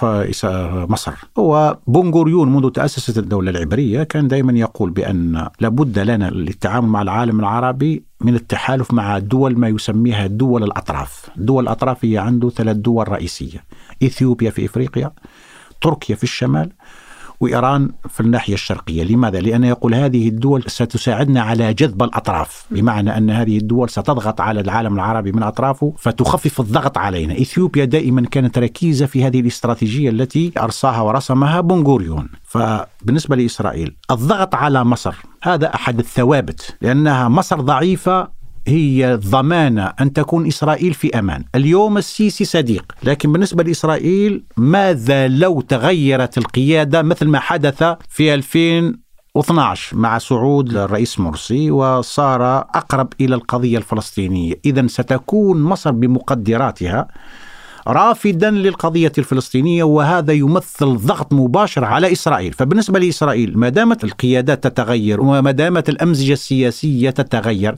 مصر. 0.89 1.13
هو 1.39 1.77
بنغوريون 1.87 2.53
منذ 2.53 2.69
تأسست 2.69 3.17
الدولة 3.17 3.51
العبرية 3.51 4.03
كان 4.03 4.27
دائما 4.27 4.59
يقول 4.59 4.89
بأن 4.89 5.47
لابد 5.59 5.99
لنا 5.99 6.27
للتعامل 6.51 6.87
مع 6.87 7.01
العالم 7.01 7.39
العربي 7.39 8.03
من 8.21 8.35
التحالف 8.35 8.93
مع 8.93 9.19
دول 9.19 9.57
ما 9.59 9.67
يسميها 9.67 10.27
دول 10.27 10.63
الأطراف. 10.63 11.29
دول 11.35 11.63
الأطراف 11.63 12.05
هي 12.05 12.17
عنده 12.17 12.49
ثلاث 12.49 12.77
دول 12.77 13.09
رئيسية. 13.09 13.63
إثيوبيا 14.03 14.49
في 14.49 14.65
إفريقيا 14.65 15.11
تركيا 15.81 16.15
في 16.15 16.23
الشمال 16.23 16.71
وإيران 17.41 17.91
في 18.09 18.19
الناحية 18.19 18.53
الشرقية. 18.53 19.03
لماذا؟ 19.03 19.39
لأنه 19.39 19.67
يقول 19.67 19.95
هذه 19.95 20.27
الدول 20.27 20.63
ستساعدنا 20.67 21.41
على 21.41 21.73
جذب 21.73 22.03
الأطراف. 22.03 22.65
بمعنى 22.71 23.17
أن 23.17 23.29
هذه 23.29 23.57
الدول 23.57 23.89
ستضغط 23.89 24.41
على 24.41 24.61
العالم 24.61 24.93
العربي 24.93 25.31
من 25.31 25.43
أطرافه 25.43 25.93
فتخفف 25.97 26.59
الضغط 26.59 26.97
علينا. 26.97 27.33
إثيوبيا 27.33 27.85
دائما 27.85 28.21
كانت 28.21 28.57
ركيزة 28.57 29.05
في 29.05 29.23
هذه 29.23 29.39
الاستراتيجية 29.39 30.09
التي 30.09 30.51
أرساها 30.57 31.01
ورسمها 31.01 31.61
بنغوريون 31.61 32.29
فبالنسبة 32.43 33.35
لإسرائيل 33.35 33.95
الضغط 34.11 34.55
على 34.55 34.83
مصر 34.83 35.15
هذا 35.43 35.75
أحد 35.75 35.99
الثوابت 35.99 36.77
لأنها 36.81 37.29
مصر 37.29 37.61
ضعيفة 37.61 38.40
هي 38.67 39.19
ضمانة 39.29 39.93
أن 40.01 40.13
تكون 40.13 40.47
إسرائيل 40.47 40.93
في 40.93 41.19
أمان. 41.19 41.43
اليوم 41.55 41.97
السيسي 41.97 42.45
صديق 42.45 42.91
لكن 43.03 43.31
بالنسبة 43.31 43.63
لإسرائيل 43.63 44.43
ماذا 44.57 45.27
لو 45.27 45.61
تغيرت 45.61 46.37
القيادة 46.37 47.01
مثل 47.01 47.27
ما 47.27 47.39
حدث 47.39 47.83
في 48.09 48.33
2012 48.33 49.97
مع 49.97 50.17
صعود 50.17 50.77
الرئيس 50.77 51.19
مرسي 51.19 51.71
وصار 51.71 52.57
أقرب 52.57 53.13
إلى 53.21 53.35
القضية 53.35 53.77
الفلسطينية؟ 53.77 54.53
إذا 54.65 54.87
ستكون 54.87 55.61
مصر 55.63 55.91
بمقدراتها 55.91 57.07
رافدا 57.87 58.51
للقضية 58.51 59.11
الفلسطينية 59.17 59.83
وهذا 59.83 60.33
يمثل 60.33 60.97
ضغط 60.97 61.33
مباشر 61.33 61.85
على 61.85 62.11
إسرائيل. 62.11 62.53
فبالنسبة 62.53 62.99
لإسرائيل 62.99 63.57
ما 63.57 63.69
دامت 63.69 64.03
القيادات 64.03 64.63
تتغير 64.67 65.21
وما 65.21 65.51
دامت 65.51 65.89
الأمزجة 65.89 66.33
السياسية 66.33 67.09
تتغير 67.09 67.75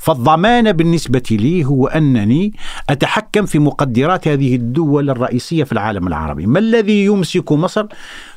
فالضمان 0.00 0.72
بالنسبة 0.72 1.22
لي 1.30 1.64
هو 1.64 1.86
أنني 1.86 2.52
أتحكم 2.90 3.46
في 3.46 3.58
مقدرات 3.58 4.28
هذه 4.28 4.54
الدول 4.54 5.10
الرئيسية 5.10 5.64
في 5.64 5.72
العالم 5.72 6.06
العربي. 6.06 6.46
ما 6.46 6.58
الذي 6.58 7.04
يمسك 7.04 7.52
مصر؟ 7.52 7.86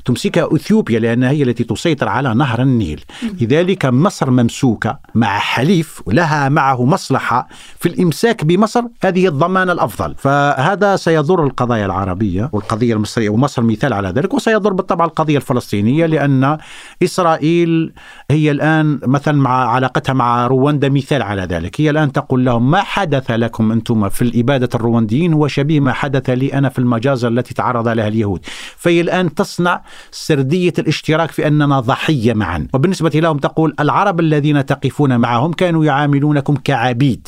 تمسكها 0.06 0.56
إثيوبيا 0.56 1.00
لأنها 1.00 1.30
هي 1.30 1.44
التي 1.44 1.64
تسيطر 1.64 2.08
على 2.08 2.34
نهر 2.34 2.62
النيل، 2.62 3.04
لذلك 3.42 3.86
مصر 3.86 4.32
ممسوكة 4.32 5.00
مع 5.16 5.38
حليف 5.40 6.02
ولها 6.06 6.50
معه 6.50 6.86
مصلحة 6.86 7.48
في 7.80 7.90
الإمساك 7.90 8.46
بمصر. 8.46 8.84
هذه 9.04 9.28
الضمان 9.28 9.70
الأفضل، 9.70 10.16
فهذا 10.18 10.96
سيضر 10.96 11.44
القضايا 11.44 11.86
العربية 11.86 12.50
والقضية 12.54 12.94
المصرية 12.94 13.30
ومصر 13.30 13.62
مثال 13.62 13.94
على 13.94 14.10
ذلك. 14.10 14.34
وسيضر 14.34 14.74
بالطبع 14.74 15.06
القضية 15.06 15.38
الفلسطينية 15.38 16.06
لأن 16.06 16.58
إسرائيل 17.04 17.94
هي 18.32 18.52
الآن 18.52 19.00
مثلا 19.06 19.38
مع 19.42 19.68
علاقتها 19.68 20.14
مع 20.14 20.48
رواندا 20.48 20.90
مثال 20.90 21.22
على 21.22 21.42
ذلك، 21.42 21.53
هي 21.78 21.90
الآن 21.90 22.12
تقول 22.12 22.46
لهم 22.46 22.72
ما 22.72 22.82
حدث 22.82 23.32
لكم 23.32 23.72
أنتم 23.72 24.10
في 24.10 24.22
الإبادة 24.22 24.70
الروانديين؟ 24.76 25.34
هو 25.34 25.48
شبيه 25.48 25.80
ما 25.80 25.94
حدث 25.94 26.30
لي 26.30 26.54
أنا 26.54 26.70
في 26.70 26.80
المجازر 26.80 27.28
التي 27.28 27.54
تعرض 27.54 27.88
لها 27.88 28.08
اليهود، 28.08 28.46
فهي 28.78 29.02
الآن 29.02 29.34
تصنع 29.34 29.82
سردية 30.12 30.74
الاشتراك 30.80 31.32
في 31.32 31.48
أننا 31.48 31.80
ضحية 31.80 32.34
معا. 32.34 32.68
وبالنسبة 32.74 33.10
لهم 33.10 33.38
تقول 33.38 33.76
العرب 33.80 34.20
الذين 34.20 34.66
تقفون 34.66 35.18
معهم 35.18 35.54
كانوا 35.54 35.86
يعاملونكم 35.86 36.56
كعبيد 36.56 37.28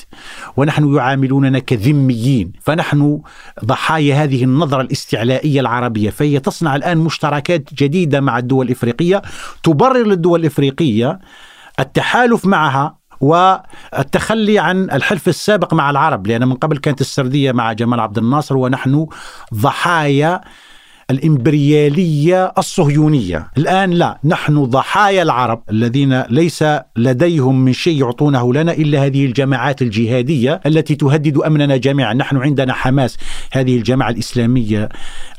ونحن 0.57 0.95
يعاملوننا 0.95 1.59
كذميين 1.59 2.51
فنحن 2.61 3.21
ضحايا 3.65 4.23
هذه 4.23 4.43
النظرة 4.43 4.81
الاستعلائية 4.81 5.59
العربية. 5.59 6.09
فهي 6.09 6.39
تصنع 6.39 6.75
الآن 6.75 6.97
مشتركات 6.97 7.73
جديدة 7.73 8.21
مع 8.21 8.37
الدول 8.37 8.65
الإفريقية 8.65 9.21
تبرر 9.63 10.07
للدول 10.07 10.39
الإفريقية 10.39 11.19
التحالف 11.79 12.45
معها 12.45 12.97
والتخلي 13.21 14.59
عن 14.59 14.83
الحلف 14.91 15.27
السابق 15.27 15.73
مع 15.73 15.89
العرب 15.89 16.27
لأن 16.27 16.47
من 16.47 16.55
قبل 16.55 16.77
كانت 16.77 17.01
السردية 17.01 17.51
مع 17.51 17.73
جمال 17.73 17.99
عبد 17.99 18.17
الناصر 18.17 18.57
ونحن 18.57 19.07
ضحايا 19.53 20.41
الإمبريالية 21.11 22.53
الصهيونية. 22.57 23.47
الآن 23.57 23.91
لا 23.91 24.19
نحن 24.23 24.63
ضحايا 24.63 25.21
العرب 25.21 25.61
الذين 25.71 26.21
ليس 26.21 26.63
لديهم 26.97 27.65
من 27.65 27.73
شيء 27.73 27.99
يعطونه 27.99 28.53
لنا 28.53 28.71
إلا 28.71 29.05
هذه 29.05 29.25
الجماعات 29.25 29.81
الجهادية 29.81 30.61
التي 30.65 30.95
تهدد 30.95 31.37
أمننا 31.37 31.77
جميعا. 31.77 32.13
نحن 32.13 32.37
عندنا 32.37 32.73
حماس 32.73 33.17
هذه 33.51 33.77
الجماعة 33.77 34.09
الإسلامية 34.09 34.89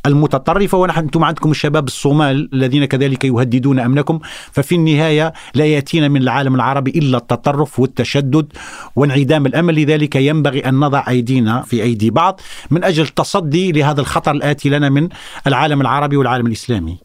المتطرفة. 0.07 0.79
ونحن 0.79 1.01
أنتم 1.01 1.25
عندكم 1.25 1.51
الشباب 1.51 1.87
الصومال 1.87 2.49
الذين 2.53 2.85
كذلك 2.85 3.25
يهددون 3.25 3.79
أمنكم. 3.79 4.19
ففي 4.53 4.75
النهاية 4.75 5.33
لا 5.55 5.67
يأتينا 5.67 6.09
من 6.09 6.23
العالم 6.23 6.55
العربي 6.55 6.91
إلا 6.91 7.19
التطرف 7.19 7.81
والتشدد 7.81 8.53
وانعدام 8.97 9.47
الأمل. 9.47 9.75
لذلك 9.75 10.17
ينبغي 10.17 10.61
أن 10.61 10.75
نضع 10.75 11.05
أيدينا 11.09 11.63
في 11.63 11.83
أيدي 11.83 12.11
بعض 12.11 12.41
من 12.71 12.85
أجل 12.85 13.03
التصدي 13.03 13.73
لهذا 13.73 14.01
الخطر 14.01 14.31
الآتي 14.31 14.69
لنا 14.69 14.89
من 14.89 15.09
العالم 15.47 15.56
العربي 15.65 16.17
والعالم 16.17 16.47
الإسلامي 16.47 16.99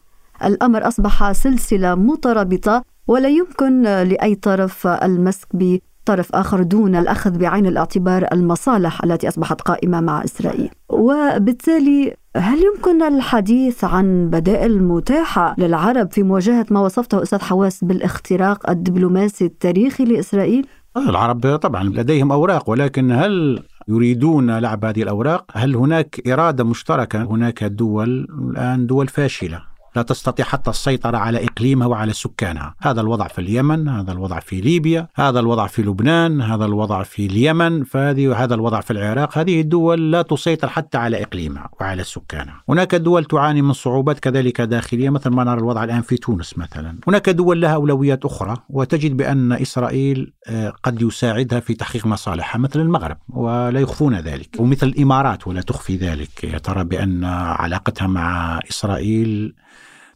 الأمر 0.44 0.88
أصبح 0.88 1.32
سلسلة 1.32 1.94
مترابطة 1.94 2.84
ولا 3.08 3.28
يمكن 3.28 3.82
لأي 3.82 4.34
طرف 4.34 4.86
المسك 4.86 5.48
بطرف 5.54 6.34
آخر 6.34 6.62
دون 6.62 6.96
الأخذ 6.96 7.38
بعين 7.38 7.66
الاعتبار 7.66 8.26
المصالح 8.32 9.04
التي 9.04 9.28
أصبحت 9.28 9.60
قائمة 9.60 10.00
مع 10.00 10.24
إسرائيل 10.24 10.70
وبالتالي 10.88 12.14
هل 12.36 12.58
يمكن 12.64 13.02
الحديث 13.02 13.84
عن 13.84 14.30
بدائل 14.30 14.82
متاحة 14.82 15.54
للعرب 15.58 16.12
في 16.12 16.22
مواجهة 16.22 16.66
ما 16.70 16.80
وصفته 16.80 17.22
أستاذ 17.22 17.40
حواس 17.40 17.84
بالاختراق 17.84 18.70
الدبلوماسي 18.70 19.44
التاريخي 19.44 20.04
لإسرائيل؟ 20.04 20.66
العرب 20.96 21.56
طبعا 21.56 21.84
لديهم 21.84 22.32
أوراق 22.32 22.70
ولكن 22.70 23.12
هل 23.12 23.62
يريدون 23.88 24.58
لعب 24.58 24.84
هذه 24.84 25.02
الأوراق. 25.02 25.44
هل 25.54 25.76
هناك 25.76 26.28
إرادة 26.28 26.64
مشتركة؟ 26.64 27.22
هناك 27.22 27.64
دول 27.64 28.28
الآن 28.50 28.86
دول 28.86 29.08
فاشلة. 29.08 29.71
لا 29.96 30.02
تستطيع 30.02 30.44
حتى 30.44 30.70
السيطرة 30.70 31.16
على 31.16 31.44
إقليمها 31.44 31.86
وعلى 31.86 32.12
سكانها. 32.12 32.74
هذا 32.80 33.00
الوضع 33.00 33.28
في 33.28 33.40
اليمن 33.40 33.88
هذا 33.88 34.12
الوضع 34.12 34.40
في 34.40 34.60
ليبيا 34.60 35.08
هذا 35.14 35.40
الوضع 35.40 35.66
في 35.66 35.82
لبنان 35.82 36.42
هذا 36.42 36.64
الوضع 36.64 37.02
في 37.02 37.26
اليمن 37.26 37.84
فهذه 37.84 38.44
هذا 38.44 38.54
الوضع 38.54 38.80
في 38.80 38.90
العراق. 38.90 39.38
هذه 39.38 39.60
الدول 39.60 40.12
لا 40.12 40.22
تسيطر 40.22 40.68
حتى 40.68 40.98
على 40.98 41.22
إقليمها 41.22 41.68
وعلى 41.80 42.04
سكانها. 42.04 42.62
هناك 42.68 42.94
دول 42.94 43.24
تعاني 43.24 43.62
من 43.62 43.72
صعوبات 43.72 44.18
كذلك 44.18 44.60
داخلية 44.60 45.10
مثل 45.10 45.30
ما 45.30 45.44
نرى 45.44 45.58
الوضع 45.58 45.84
الآن 45.84 46.02
في 46.02 46.16
تونس 46.16 46.58
مثلا. 46.58 46.98
هناك 47.08 47.30
دول 47.30 47.60
لها 47.60 47.74
أولويات 47.74 48.24
أخرى 48.24 48.56
وتجد 48.70 49.16
بأن 49.16 49.52
إسرائيل 49.52 50.32
آه، 50.46 50.72
قد 50.82 51.02
يساعدها 51.02 51.60
في 51.60 51.74
تحقيق 51.74 52.06
مصالحها 52.06 52.58
مثل 52.58 52.80
المغرب 52.80 53.16
ولا 53.28 53.80
يخفون 53.80 54.14
ذلك. 54.14 54.56
ومثل 54.58 54.86
الإمارات 54.86 55.46
ولا 55.46 55.60
تخفي 55.60 55.96
ذلك. 55.96 56.60
ترى 56.64 56.84
بأن 56.84 57.24
علاقتها 57.24 58.06
مع 58.06 58.60
إسرائيل 58.70 59.54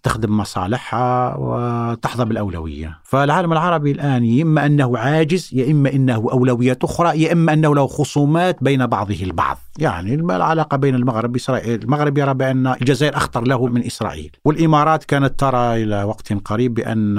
تخدم 0.06 0.36
مصالحها 0.36 1.36
وتحظى 1.38 2.25
بالأولوية. 2.25 2.98
فالعالم 3.04 3.52
العربي 3.52 3.90
الآن 3.90 4.40
إما 4.42 4.66
أنه 4.66 4.98
عاجز 4.98 5.50
يا 5.52 5.70
إما 5.70 5.92
أنه 5.92 6.14
أولويات 6.14 6.84
أخرى 6.84 7.22
يا 7.22 7.32
إما 7.32 7.52
أنه 7.52 7.75
له 7.75 7.86
خصومات 7.86 8.64
بين 8.64 8.86
بعضه 8.86 9.22
البعض. 9.22 9.58
يعني 9.78 10.14
العلاقة 10.14 10.76
بين 10.76 10.94
المغرب 10.94 11.32
وإسرائيل 11.32 11.82
المغرب 11.82 12.18
يرى 12.18 12.34
بأن 12.34 12.66
الجزائر 12.66 13.16
أخطر 13.16 13.42
له 13.42 13.66
من 13.66 13.86
إسرائيل. 13.86 14.36
والإمارات 14.44 15.04
كانت 15.04 15.40
ترى 15.40 15.82
إلى 15.82 16.02
وقت 16.02 16.32
قريب 16.32 16.75
بأن 16.75 17.18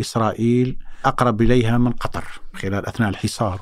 إسرائيل 0.00 0.76
أقرب 1.04 1.42
إليها 1.42 1.78
من 1.78 1.90
قطر 1.90 2.24
خلال 2.54 2.86
أثناء 2.86 3.08
الحصار. 3.08 3.60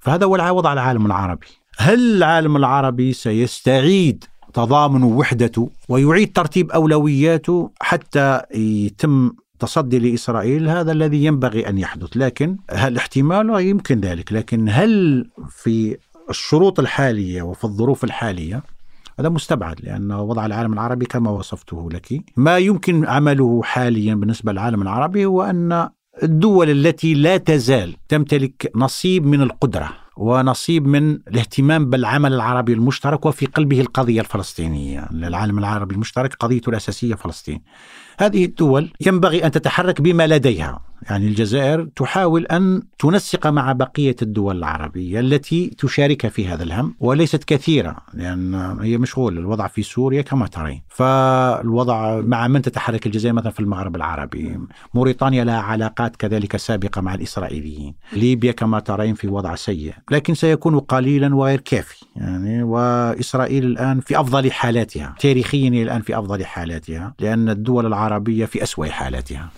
فهذا 0.00 0.26
هو 0.26 0.36
الوضع 0.36 0.72
العالم 0.72 1.06
العربي. 1.06 1.46
هل 1.78 2.16
العالم 2.16 2.56
العربي 2.56 3.12
سيستعيد 3.12 4.24
تضامن 4.54 5.02
وحدته 5.02 5.70
ويعيد 5.88 6.32
ترتيب 6.32 6.70
أولوياته 6.70 7.70
حتى 7.80 8.40
يتم 8.54 9.32
تصدي 9.58 9.98
لإسرائيل 9.98 10.68
هذا 10.68 10.92
الذي 10.92 11.24
ينبغي 11.24 11.68
أن 11.68 11.78
يحدث. 11.78 12.16
لكن 12.16 12.56
هل 12.70 12.96
احتمال؟ 12.96 13.66
يمكن 13.66 14.00
ذلك. 14.00 14.32
لكن 14.32 14.68
هل 14.68 15.24
في 15.50 15.96
الشروط 16.30 16.80
الحالية 16.80 17.42
وفي 17.42 17.64
الظروف 17.64 18.04
الحالية؟ 18.04 18.62
هذا 19.20 19.28
مستبعد 19.28 19.80
لأن 19.80 20.12
وضع 20.12 20.46
العالم 20.46 20.72
العربي 20.72 21.06
كما 21.06 21.30
وصفته 21.30 21.90
لك. 21.90 22.24
ما 22.36 22.58
يمكن 22.58 23.06
عمله 23.06 23.62
حاليا 23.62 24.14
بالنسبة 24.14 24.52
للعالم 24.52 24.82
العربي 24.82 25.24
هو 25.24 25.42
أن 25.42 25.88
الدول 26.22 26.70
التي 26.70 27.14
لا 27.14 27.36
تزال 27.36 27.96
تمتلك 28.08 28.72
نصيب 28.76 29.26
من 29.26 29.42
القدرة. 29.42 30.01
ونصيب 30.16 30.86
من 30.86 31.12
الاهتمام 31.12 31.90
بالعمل 31.90 32.32
العربي 32.32 32.72
المشترك 32.72 33.26
وفي 33.26 33.46
قلبه 33.46 33.80
القضية 33.80 34.20
الفلسطينية، 34.20 35.08
العالم 35.12 35.58
العربي 35.58 35.94
المشترك 35.94 36.34
قضيته 36.34 36.70
الأساسية 36.70 37.14
فلسطين. 37.14 37.62
هذه 38.18 38.44
الدول 38.44 38.92
ينبغي 39.06 39.46
أن 39.46 39.50
تتحرك 39.50 40.00
بما 40.00 40.26
لديها، 40.26 40.80
يعني 41.10 41.26
الجزائر 41.26 41.88
تحاول 41.96 42.46
أن 42.46 42.82
تنسق 42.98 43.46
مع 43.46 43.72
بقية 43.72 44.16
الدول 44.22 44.58
العربية 44.58 45.20
التي 45.20 45.74
تشارك 45.78 46.28
في 46.28 46.48
هذا 46.48 46.62
الهم 46.62 46.94
وليست 47.00 47.44
كثيرة 47.44 47.96
لأن 48.14 48.54
هي 48.80 48.98
مشغولة. 48.98 49.40
الوضع 49.40 49.66
في 49.66 49.82
سوريا 49.82 50.22
كما 50.22 50.46
ترين، 50.46 50.82
فالوضع 50.88 52.20
مع 52.20 52.48
من 52.48 52.62
تتحرك 52.62 53.06
الجزائر 53.06 53.34
مثلا 53.34 53.50
في 53.52 53.60
المغرب 53.60 53.96
العربي، 53.96 54.58
موريتانيا 54.94 55.44
لها 55.44 55.60
علاقات 55.60 56.16
كذلك 56.16 56.56
سابقة 56.56 57.00
مع 57.00 57.14
الإسرائيليين، 57.14 57.94
ليبيا 58.12 58.52
كما 58.52 58.80
ترين 58.80 59.14
في 59.14 59.28
وضع 59.28 59.54
سيء، 59.54 59.94
لكن 60.10 60.34
سيكون 60.34 60.78
قليلا 60.78 61.34
وغير 61.34 61.60
كافي، 61.60 62.04
يعني 62.16 62.62
وإسرائيل 62.62 63.64
الآن 63.64 64.00
في 64.00 64.20
أفضل 64.20 64.52
حالاتها، 64.52 65.14
تاريخيا 65.20 65.68
الآن 65.68 66.02
في 66.02 66.18
أفضل 66.18 66.44
حالاتها، 66.44 67.14
لأن 67.20 67.48
الدول 67.48 67.86
العربية 67.86 68.01
في 68.46 68.62
أسوأ 68.62 68.86
حالاتها. 68.86 69.48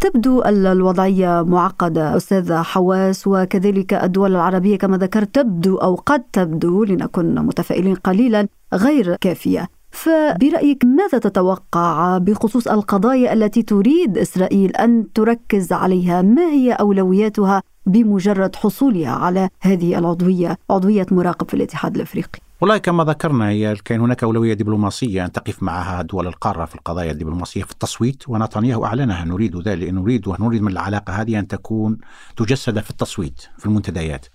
تبدو 0.00 0.42
الوضعية 0.42 1.42
معقدة. 1.42 2.16
أستاذ 2.16 2.54
حواس 2.54 3.26
وكذلك 3.26 3.94
الدول 3.94 4.30
العربية 4.30 4.78
كما 4.78 4.96
ذكرت 4.96 5.34
تبدو 5.34 5.76
أو 5.76 5.94
قد 5.94 6.22
تبدو 6.32 6.84
لنكن 6.84 7.34
متفائلين 7.34 7.94
قليلا 7.94 8.48
غير 8.74 9.16
كافية. 9.16 9.68
فبرأيك 9.90 10.84
ماذا 10.84 11.18
تتوقع 11.18 12.18
بخصوص 12.18 12.68
القضايا 12.68 13.32
التي 13.32 13.62
تريد 13.62 14.18
إسرائيل 14.18 14.76
أن 14.76 15.12
تركز 15.12 15.72
عليها؟ 15.72 16.22
ما 16.22 16.42
هي 16.42 16.72
أولوياتها 16.72 17.62
بمجرد 17.86 18.56
حصولها 18.56 19.10
على 19.10 19.48
هذه 19.60 19.98
العضوية 19.98 20.58
عضوية 20.70 21.06
مراقب 21.10 21.48
في 21.48 21.54
الاتحاد 21.54 21.94
الأفريقي؟ 21.96 22.38
والله 22.60 22.78
كما 22.78 23.04
ذكرنا 23.04 23.48
هي 23.48 23.76
كان 23.84 24.00
هناك 24.00 24.24
أولوية 24.24 24.54
دبلوماسية 24.54 25.24
أن 25.24 25.32
تقف 25.32 25.62
معها 25.62 26.02
دول 26.02 26.26
القارة 26.26 26.64
في 26.64 26.74
القضايا 26.74 27.10
الدبلوماسية 27.10 27.62
في 27.62 27.72
التصويت. 27.72 28.28
ونتنياهو 28.28 28.84
أعلنها 28.84 29.24
نريد 29.24 29.68
ذلك 29.68 29.90
نريد 29.90 30.28
ونريد 30.28 30.62
من 30.62 30.72
العلاقة 30.72 31.12
هذه 31.12 31.38
أن 31.38 31.48
تكون 31.48 31.98
تجسد 32.36 32.80
في 32.80 32.90
التصويت 32.90 33.46
في 33.58 33.66
المنتديات. 33.66 34.26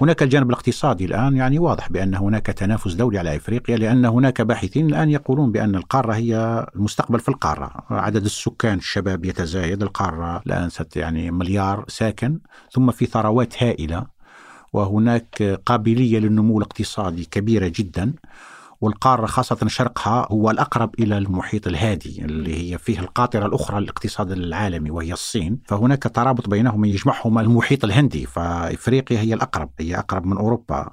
هناك 0.00 0.22
الجانب 0.22 0.50
الاقتصادي 0.50 1.04
الآن 1.04 1.36
يعني 1.36 1.58
واضح 1.58 1.90
بأن 1.90 2.14
هناك 2.14 2.46
تنافس 2.46 2.94
دولي 2.94 3.18
على 3.18 3.36
إفريقيا 3.36 3.76
لأن 3.76 4.04
هناك 4.04 4.42
باحثين 4.42 4.86
الآن 4.86 5.10
يقولون 5.10 5.52
بأن 5.52 5.74
القارة 5.74 6.14
هي 6.14 6.66
المستقبل 6.76 7.20
في 7.20 7.28
القارة. 7.28 7.84
عدد 7.90 8.24
السكان 8.24 8.78
الشباب 8.78 9.24
يتزايد 9.24 9.82
القارة 9.82 10.42
الآن 10.46 10.68
ست 10.68 10.96
يعني 10.96 11.30
مليار 11.30 11.84
ساكن 11.88 12.40
ثم 12.72 12.90
في 12.90 13.06
ثروات 13.06 13.62
هائلة. 13.62 14.17
وهناك 14.72 15.42
قابلية 15.66 16.18
للنمو 16.18 16.58
الاقتصادي 16.58 17.24
كبيرة 17.24 17.72
جدا. 17.76 18.12
والقارة 18.80 19.26
خاصة 19.26 19.68
شرقها 19.68 20.28
هو 20.30 20.50
الأقرب 20.50 20.90
إلى 20.98 21.18
المحيط 21.18 21.66
الهادي 21.66 22.24
اللي 22.24 22.72
هي 22.72 22.78
فيه 22.78 22.98
القاطرة 22.98 23.46
الأخرى 23.46 23.80
للاقتصاد 23.80 24.30
العالمي 24.30 24.90
وهي 24.90 25.12
الصين. 25.12 25.58
فهناك 25.64 26.02
ترابط 26.02 26.48
بينهما 26.48 26.86
يجمعهما 26.86 27.40
المحيط 27.40 27.84
الهندي 27.84 28.26
فإفريقيا 28.26 29.20
هي 29.20 29.34
الأقرب 29.34 29.70
هي 29.80 29.98
أقرب 29.98 30.26
من 30.26 30.36
أوروبا. 30.36 30.90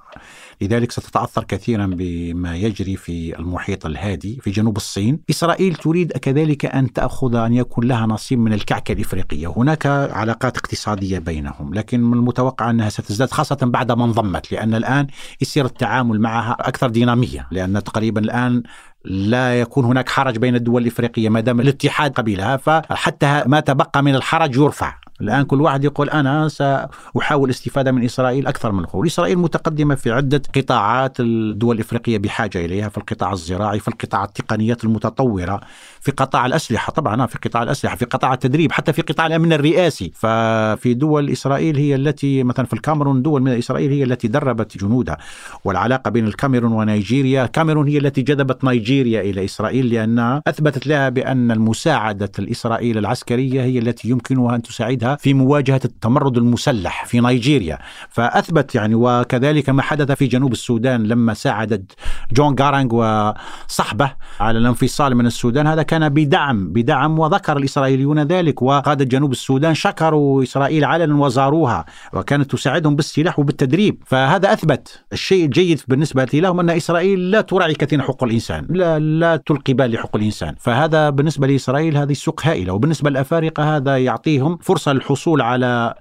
لذلك 0.62 0.92
ستتأثر 0.92 1.44
كثيرا 1.44 1.86
بما 1.86 2.56
يجري 2.56 2.96
في 2.96 3.40
المحيط 3.40 3.86
الهادي 3.86 4.40
في 4.42 4.52
جنوب 4.52 4.78
الصين. 4.78 5.20
إسرائيل 5.30 5.76
تريد 5.76 6.12
كذلك 6.12 6.66
أن 6.66 6.94
تأخذ 6.94 7.36
أن 7.36 7.54
يكون 7.54 7.88
لها 7.88 8.06
نصيب 8.06 8.40
من 8.40 8.54
الكعكة 8.54 8.92
الإفريقية. 8.92 9.54
هناك 9.58 9.86
علاقات 9.86 10.58
اقتصادية 10.58 11.20
بينهم 11.20 11.74
لكن 11.74 12.02
من 12.02 12.14
المتوقع 12.14 12.70
أنها 12.70 12.90
ستزداد 12.90 13.32
خاصة 13.32 13.58
بعد 13.62 13.92
ما 13.92 14.06
انضمت 14.06 14.52
لأن 14.52 14.76
الآن 14.76 15.08
يصير 15.42 15.66
التعامل 15.66 16.22
معها 16.22 16.58
أكثر 16.60 16.90
دينامية 16.90 17.48
لأن 17.52 17.75
تقريبا 17.80 18.22
الآن 18.22 18.64
لا 19.06 19.60
يكون 19.62 19.86
هناك 19.86 20.10
حرج 20.10 20.38
بين 20.38 20.56
الدول 20.56 20.82
الإفريقية 20.82 21.30
ما 21.30 21.40
دام 21.40 21.60
الاتحاد 21.60 22.12
قبيلها 22.12 22.58
فحتى 22.58 23.44
ما 23.46 23.60
تبقى 23.60 24.04
من 24.04 24.16
الحرج 24.16 24.56
يرفع. 24.56 24.96
الآن 25.22 25.44
كل 25.44 25.62
واحد 25.62 25.84
يقول 25.84 26.10
أنا 26.10 26.48
سأحاول 26.48 27.50
الاستفادة 27.50 27.92
من 27.92 28.04
إسرائيل 28.04 28.48
أكثر 28.48 28.72
من 28.72 28.80
الأخرى 28.80 29.08
إسرائيل 29.08 29.38
متقدمة 29.38 29.96
في 29.96 30.12
عدة 30.12 30.42
قطاعات 30.56 31.20
الدول 31.20 31.76
الإفريقية 31.76 32.18
بحاجة 32.18 32.66
إليها 32.66 32.90
في 32.90 32.98
القطاع 32.98 33.34
الزراعي 33.34 33.80
في 33.80 33.88
القطاع 33.88 34.24
التقنيات 34.24 34.84
المتطورة. 34.84 35.62
في 36.06 36.12
قطاع 36.12 36.46
الأسلحة 36.46 36.92
طبعا 36.92 37.26
في 37.26 37.38
قطاع 37.38 37.64
الأسلحة 37.64 37.96
في 37.96 38.06
قطاع 38.06 38.34
التدريب 38.34 38.72
حتى 38.72 38.94
في 38.94 39.02
قطاع 39.02 39.28
الأمن 39.28 39.54
الرئاسي. 39.54 40.12
ففي 40.16 40.94
دول 40.94 41.30
إسرائيل 41.30 41.78
هي 41.78 41.96
التي 41.96 42.44
مثلا 42.44 42.66
في 42.66 42.74
الكاميرون 42.74 43.22
دول 43.22 43.42
من 43.42 43.52
إسرائيل 43.52 43.92
هي 43.92 44.04
التي 44.04 44.28
دربت 44.28 44.78
جنودها. 44.78 45.18
والعلاقة 45.64 46.10
بين 46.10 46.28
الكاميرون 46.28 46.72
ونيجيريا 46.72 47.46
الكاميرون 47.46 47.88
هي 47.88 47.98
التي 47.98 48.22
جذبت 48.22 48.64
نيجيريا 48.64 49.22
إلى 49.22 49.46
إسرائيل 49.46 49.90
لأنها 49.94 50.42
أثبتت 50.48 50.88
لها 50.88 51.10
بأن 51.10 51.52
المساعدة 51.52 52.32
الإسرائيل 52.40 52.98
العسكرية 52.98 53.62
هي 53.64 53.80
التي 53.80 54.10
يمكنها 54.10 54.56
أن 54.56 54.62
تساعدها 54.62 55.16
في 55.16 55.34
مواجهة 55.34 55.82
التمرد 55.86 56.38
المسلح 56.38 57.06
في 57.06 57.20
نيجيريا. 57.20 57.80
فأثبت 58.10 58.76
يعني 58.76 58.96
وكذلك 58.96 59.70
ما 59.70 59.82
حدث 59.82 60.12
في 60.12 60.28
جنوب 60.28 60.52
السودان 60.52 61.04
لما 61.04 61.34
ساعدت 61.34 61.92
جون 62.34 62.56
جارانج 62.56 62.94
وصحبه 62.94 64.12
على 64.40 64.58
الانفصال 64.58 65.16
من 65.16 65.26
السودان 65.26 65.68
هذا 65.68 65.84
كان 65.84 65.95
بدعم 66.04 66.74
بدعم 66.74 67.20
وذكر 67.20 67.58
الإسرائيليون 67.58 68.20
ذلك 68.20 68.62
وقاده 68.62 69.06
جنوب 69.06 69.32
السودان 69.32 69.74
شكروا 69.74 70.44
إسرائيل 70.44 70.86
علنا 70.86 71.16
وزاروها 71.16 71.86
وكانت 72.14 72.52
تساعدهم 72.52 72.96
بالسلاح 72.96 73.40
وبالتدريب. 73.40 74.04
فهذا 74.06 74.54
أثبت 74.54 75.04
الشيء 75.14 75.46
الجيد 75.46 75.82
بالنسبة 75.88 76.28
لهم 76.34 76.60
أن 76.60 76.70
إسرائيل 76.70 77.32
لا 77.32 77.42
تراعي 77.42 77.74
كثيرا 77.74 78.02
حقوق 78.02 78.24
الإنسان 78.24 78.68
لا 78.70 79.00
لا 79.00 79.36
تلقي 79.36 79.74
بال 79.74 79.92
لحقوق 79.92 80.16
الإنسان. 80.16 80.56
فهذا 80.60 81.10
بالنسبة 81.10 81.48
لإسرائيل 81.48 81.98
هذه 81.98 82.14
سوق 82.14 82.42
هائلة 82.46 82.74
وبالنسبة 82.74 83.10
للأفارقة 83.10 83.76
هذا 83.76 83.98
يعطيهم 83.98 84.58
فرصة 84.58 84.92
الحصول 84.92 85.42
على 85.42 85.96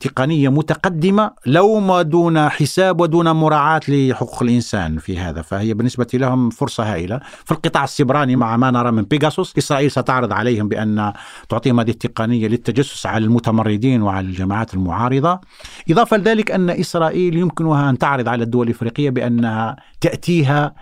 تقنية 0.00 0.48
متقدمة 0.48 1.30
لو 1.46 1.80
ما 1.80 2.02
دون 2.02 2.48
حساب 2.48 3.00
ودون 3.00 3.30
مراعاة 3.30 3.80
لحقوق 3.88 4.42
الإنسان 4.42 4.98
في 4.98 5.18
هذا. 5.18 5.42
فهي 5.42 5.74
بالنسبة 5.74 6.06
لهم 6.14 6.50
فرصة 6.50 6.92
هائلة. 6.92 7.20
في 7.44 7.52
القطاع 7.52 7.84
السبراني 7.84 8.36
مع 8.36 8.56
ما 8.56 8.70
نرى 8.70 8.90
من 8.90 9.02
بيجاسوس 9.02 9.58
إسرائيل 9.58 9.90
ستعرض 9.90 10.32
عليهم 10.32 10.68
بأن 10.68 11.12
تعطيهم 11.48 11.80
هذه 11.80 11.90
التقنية 11.90 12.48
للتجسس 12.48 13.06
على 13.06 13.24
المتمردين 13.24 14.02
وعلى 14.02 14.26
الجماعات 14.26 14.74
المعارضة. 14.74 15.40
إضافة 15.90 16.16
لذلك 16.16 16.50
أن 16.50 16.70
إسرائيل 16.70 17.36
يمكنها 17.36 17.90
أن 17.90 17.98
تعرض 17.98 18.28
على 18.28 18.44
الدول 18.44 18.66
الإفريقية 18.66 19.10
بأنها 19.10 19.76
تأتيها 20.00 20.74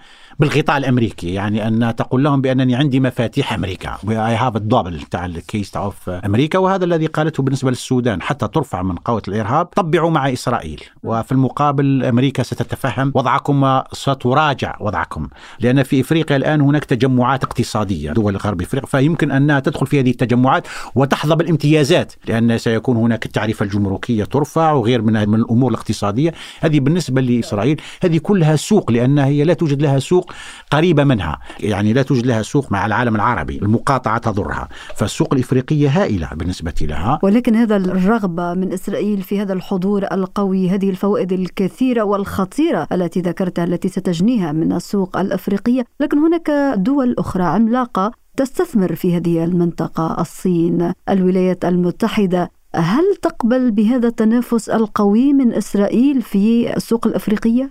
بالغطاء 0.43 0.77
الأمريكي 0.77 1.35
يعني 1.35 1.69
أن 1.69 1.97
تقول 1.97 2.25
لهم 2.25 2.41
بأنني 2.41 2.75
عندي 2.75 3.01
مفاتيح 3.01 3.53
أمريكا. 3.53 3.99
I 4.09 4.37
have 4.37 4.57
ال 4.57 4.63
double 4.63 5.01
تاع 5.01 5.27
ال 5.27 5.35
keys 5.35 5.71
تاع 5.71 5.93
أمريكا 6.09 6.59
وهذا 6.59 6.85
الذي 6.85 7.07
قالته 7.07 7.43
بالنسبة 7.43 7.71
للسودان. 7.71 8.23
حتى 8.23 8.49
ترفع 8.49 8.83
من 8.83 8.95
قائمة 8.95 9.23
الارهاب 9.29 9.67
طبعوا 9.67 10.11
مع 10.11 10.33
إسرائيل. 10.33 10.83
وفي 11.03 11.33
المقابل 11.33 12.05
أمريكا 12.05 12.43
ستتفهم. 12.43 13.13
وضعكم 13.15 13.63
وستراجع 13.63 14.77
وضعكم. 14.81 15.29
لأن 15.61 15.83
في 15.83 16.01
إفريقيا 16.01 16.37
الآن 16.37 16.61
هناك 16.61 16.85
تجمعات 16.85 17.45
اقتصادية. 17.45 18.13
دول 18.13 18.37
غرب 18.37 18.63
إفريقيا 18.63 18.89
فيمكن 18.89 19.31
انها 19.31 19.61
تدخل 19.61 19.87
في 19.87 20.01
هذه 20.01 20.11
التجمعات 20.11 20.67
وتحظى 20.95 21.35
بالامتيازات. 21.35 22.13
لأن 22.29 22.59
سيكون 22.59 22.97
هناك 22.97 23.27
التعريفه 23.27 23.65
الجمركية 23.65 24.25
ترفع 24.25 24.73
وغير 24.73 25.03
من 25.03 25.17
الأمور 25.17 25.71
الاقتصادية. 25.71 26.35
هذه 26.61 26.81
بالنسبة 26.81 27.21
لإسرائيل 27.21 27.81
هذه 28.03 28.19
كلها 28.19 28.57
سوق 28.57 28.91
لأن 28.91 29.19
هي 29.19 29.45
لا 29.45 29.55
توجد 29.55 29.83
لها 29.83 29.99
سوق 29.99 30.32
قريبة 30.71 31.05
منها. 31.05 31.38
يعني 31.61 31.92
لا 31.92 32.03
توجد 32.03 32.27
لها 32.27 32.42
سوق 32.42 32.73
مع 32.73 32.87
العالم 32.87 33.14
العربي. 33.14 33.59
المقاطعة 33.59 34.18
تضرها. 34.18 34.68
فالسوق 34.97 35.35
الإفريقية 35.35 36.03
هائلة 36.03 36.29
بالنسبة 36.33 36.75
لها. 36.81 37.18
ولكن 37.23 37.57
هذا 37.57 37.77
الرغبة 37.77 38.55
من 38.55 38.73
إسرائيل 38.73 39.23
في 39.23 39.40
هذا 39.40 39.53
الحضور 39.53 40.05
القوي 40.12 40.71
هذه 40.71 40.90
الفوائد 40.90 41.33
الكثيرة 41.33 42.03
والخطيرة 42.03 42.87
التي 42.92 43.21
ذكرتها 43.21 43.64
التي 43.64 43.88
ستجنيها 43.88 44.53
من 44.53 44.73
السوق 44.73 45.16
الأفريقية. 45.16 45.85
لكن 46.01 46.18
هناك 46.18 46.51
دول 46.77 47.14
أخرى 47.18 47.45
عملاقة 47.45 48.12
تستثمر 48.37 48.95
في 48.95 49.16
هذه 49.16 49.45
المنطقة 49.45 50.21
الصين 50.21 50.92
الولايات 51.09 51.64
المتحدة. 51.64 52.51
هل 52.75 53.16
تقبل 53.23 53.71
بهذا 53.71 54.09
التنافس 54.09 54.68
القوي 54.68 55.33
من 55.33 55.53
إسرائيل 55.53 56.23
في 56.23 56.77
السوق 56.77 57.07
الأفريقية؟ 57.07 57.71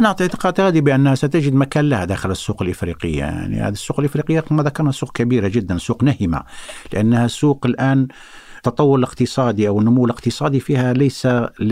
أنا 0.00 0.08
اعتقادي 0.08 0.80
بأنها 0.80 1.14
ستجد 1.14 1.54
مكان 1.54 1.88
لها 1.88 2.04
داخل 2.04 2.30
السوق 2.30 2.62
الإفريقية 2.62 3.18
يعني 3.18 3.60
هذه 3.60 3.72
السوق 3.72 4.00
الإفريقية 4.00 4.40
كما 4.40 4.62
ذكرنا 4.62 4.92
سوق 4.92 5.12
كبيرة 5.12 5.48
جدا 5.48 5.78
سوق 5.78 6.04
نهمة 6.04 6.42
لأنها 6.92 7.26
سوق 7.26 7.66
الآن 7.66 8.08
التطور 8.56 8.98
الاقتصادي 8.98 9.68
أو 9.68 9.78
النمو 9.80 10.04
الاقتصادي 10.04 10.60
فيها 10.60 10.92
ليس 10.92 11.28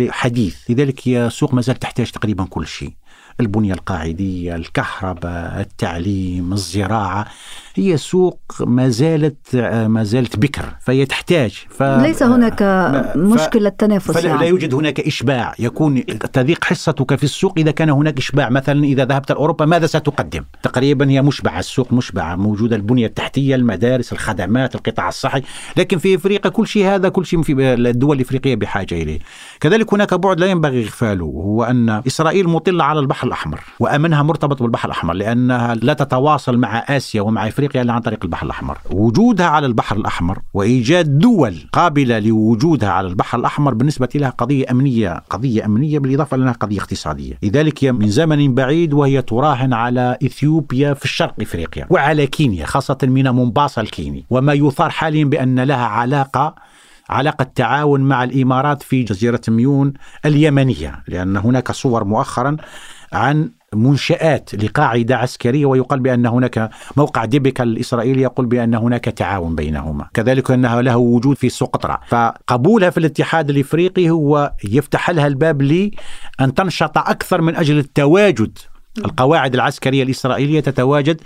حديث، 0.08 0.70
لذلك 0.70 1.08
هي 1.08 1.30
سوق 1.30 1.54
ما 1.54 1.60
زالت 1.60 1.82
تحتاج 1.82 2.10
تقريبا 2.10 2.44
كل 2.44 2.66
شيء. 2.66 2.92
البنية 3.40 3.72
القاعدية، 3.72 4.56
الكهرباء، 4.56 5.60
التعليم، 5.60 6.52
الزراعة، 6.52 7.26
هي 7.74 7.96
سوق 7.96 8.40
ما 8.60 8.88
زالت 8.88 9.56
ما 9.86 10.04
زالت 10.04 10.36
بكر 10.36 10.64
فهي 10.80 11.06
تحتاج 11.06 11.64
ف... 11.70 11.82
ليس 11.82 12.22
هناك 12.22 12.58
ف... 12.58 13.16
مشكلة 13.16 13.68
تنافس 13.68 14.10
فلا 14.10 14.28
يعني. 14.28 14.40
لا 14.40 14.46
يوجد 14.46 14.74
هناك 14.74 15.00
إشباع. 15.00 15.54
يكون 15.58 16.06
تضيق 16.06 16.64
حصتك 16.64 17.14
في 17.14 17.24
السوق 17.24 17.54
إذا 17.56 17.70
كان 17.70 17.90
هناك 17.90 18.18
إشباع. 18.18 18.48
مثلا 18.48 18.84
إذا 18.84 19.04
ذهبت 19.04 19.30
لاوروبا 19.30 19.64
ماذا 19.64 19.86
ستقدم؟ 19.86 20.44
تقريبا 20.62 21.10
هي 21.10 21.22
مشبعة 21.22 21.58
السوق 21.58 21.92
مشبعة. 21.92 22.36
موجودة 22.36 22.76
البنية 22.76 23.06
التحتية 23.06 23.54
المدارس 23.54 24.12
الخدمات 24.12 24.74
القطاع 24.74 25.08
الصحي. 25.08 25.42
لكن 25.76 25.98
في 25.98 26.14
إفريقيا 26.14 26.50
كل 26.50 26.66
شيء 26.66 26.86
هذا 26.86 27.08
كل 27.08 27.26
شيء 27.26 27.42
في 27.42 27.74
الدول 27.74 28.16
الإفريقية 28.16 28.54
بحاجة 28.54 29.02
إليه. 29.02 29.18
كذلك 29.60 29.94
هناك 29.94 30.14
بعد 30.14 30.40
لا 30.40 30.46
ينبغي 30.46 30.82
إغفاله 30.82 31.24
هو 31.24 31.64
أن 31.64 31.88
إسرائيل 32.06 32.48
مطلة 32.48 32.84
على 32.84 33.00
البحر 33.00 33.25
الأحمر. 33.26 33.60
وأمنها 33.80 34.22
مرتبط 34.22 34.62
بالبحر 34.62 34.88
الأحمر 34.88 35.14
لأنها 35.14 35.74
لا 35.74 35.92
تتواصل 35.92 36.56
مع 36.58 36.78
آسيا 36.78 37.22
ومع 37.22 37.48
إفريقيا 37.48 37.82
إلا 37.82 37.92
عن 37.92 38.00
طريق 38.00 38.18
البحر 38.24 38.46
الأحمر. 38.46 38.78
وجودها 38.90 39.46
على 39.46 39.66
البحر 39.66 39.96
الأحمر 39.96 40.38
وإيجاد 40.54 41.18
دول 41.18 41.56
قابلة 41.72 42.18
لوجودها 42.18 42.90
على 42.90 43.08
البحر 43.08 43.38
الأحمر 43.38 43.74
بالنسبة 43.74 44.08
لها 44.14 44.30
قضية 44.30 44.64
أمنية 44.70 45.22
قضية 45.30 45.64
أمنية 45.64 45.98
بالإضافة 45.98 46.36
لأنها 46.36 46.52
قضية 46.52 46.78
اقتصادية. 46.78 47.38
لذلك 47.42 47.84
هي 47.84 47.92
من 47.92 48.08
زمن 48.08 48.54
بعيد 48.54 48.92
وهي 48.92 49.22
تراهن 49.22 49.72
على 49.72 50.18
إثيوبيا 50.26 50.94
في 50.94 51.04
الشرق 51.04 51.34
إفريقيا 51.40 51.86
وعلى 51.90 52.26
كينيا 52.26 52.66
خاصة 52.66 52.98
من 53.02 53.28
مومباسا 53.28 53.80
الكيني. 53.80 54.26
وما 54.30 54.52
يثار 54.52 54.90
حاليا 54.90 55.24
بأن 55.24 55.60
لها 55.60 55.86
علاقة 55.86 56.54
علاقة 57.10 57.46
تعاون 57.54 58.00
مع 58.00 58.24
الإمارات 58.24 58.82
في 58.82 59.02
جزيرة 59.02 59.40
ميون 59.48 59.92
اليمنية 60.24 61.02
لأن 61.08 61.36
هناك 61.36 61.72
صور 61.72 62.04
مؤخرا 62.04 62.56
عن 63.12 63.50
منشآت 63.74 64.64
لقاعدة 64.64 65.16
عسكرية 65.16 65.66
ويقال 65.66 66.00
بأن 66.00 66.26
هناك 66.26 66.70
موقع 66.96 67.24
ديبيكا 67.24 67.64
الإسرائيلي 67.64 68.22
يقول 68.22 68.46
بأن 68.46 68.74
هناك 68.74 69.04
تعاون 69.04 69.54
بينهما. 69.54 70.06
كذلك 70.14 70.50
أنها 70.50 70.82
له 70.82 70.96
وجود 70.96 71.36
في 71.36 71.48
سقطرى 71.48 71.98
فقبولها 72.08 72.90
في 72.90 72.98
الاتحاد 72.98 73.50
الإفريقي 73.50 74.10
هو 74.10 74.52
يفتح 74.64 75.10
لها 75.10 75.26
الباب 75.26 75.62
لأن 75.62 76.54
تنشط 76.54 76.98
أكثر 76.98 77.40
من 77.40 77.56
أجل 77.56 77.78
التواجد. 77.78 78.58
القواعد 78.98 79.54
العسكرية 79.54 80.02
الإسرائيلية 80.02 80.60
تتواجد 80.60 81.20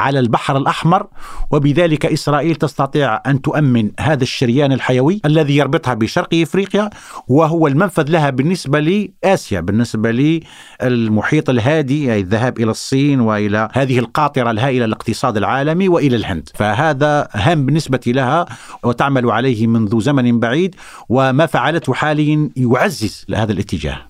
على 0.00 0.18
البحر 0.18 0.56
الأحمر 0.56 1.06
وبذلك 1.50 2.06
إسرائيل 2.06 2.56
تستطيع 2.56 3.22
أن 3.26 3.42
تؤمن 3.42 3.90
هذا 4.00 4.22
الشريان 4.22 4.72
الحيوي 4.72 5.20
الذي 5.24 5.56
يربطها 5.56 5.94
بشرق 5.94 6.34
إفريقيا 6.34 6.90
وهو 7.28 7.66
المنفذ 7.66 8.10
لها 8.10 8.30
بالنسبة 8.30 8.80
لآسيا 8.80 9.60
بالنسبة 9.60 10.40
للمحيط 10.82 11.50
الهادي 11.50 12.12
أي 12.12 12.20
الذهاب 12.20 12.60
إلى 12.60 12.70
الصين 12.70 13.20
وإلى 13.20 13.68
هذه 13.72 13.98
القاطرة 13.98 14.50
الهائلة 14.50 14.86
للاقتصاد 14.86 15.36
العالمي 15.36 15.88
وإلى 15.88 16.16
الهند. 16.16 16.48
فهذا 16.54 17.28
هام 17.32 17.66
بالنسبة 17.66 18.00
لها 18.06 18.46
وتعمل 18.82 19.30
عليه 19.30 19.66
منذ 19.66 20.00
زمن 20.00 20.40
بعيد 20.40 20.74
وما 21.08 21.46
فعلته 21.46 21.94
حاليا 21.94 22.50
يعزز 22.56 23.26
هذا 23.34 23.52
الاتجاه. 23.52 24.07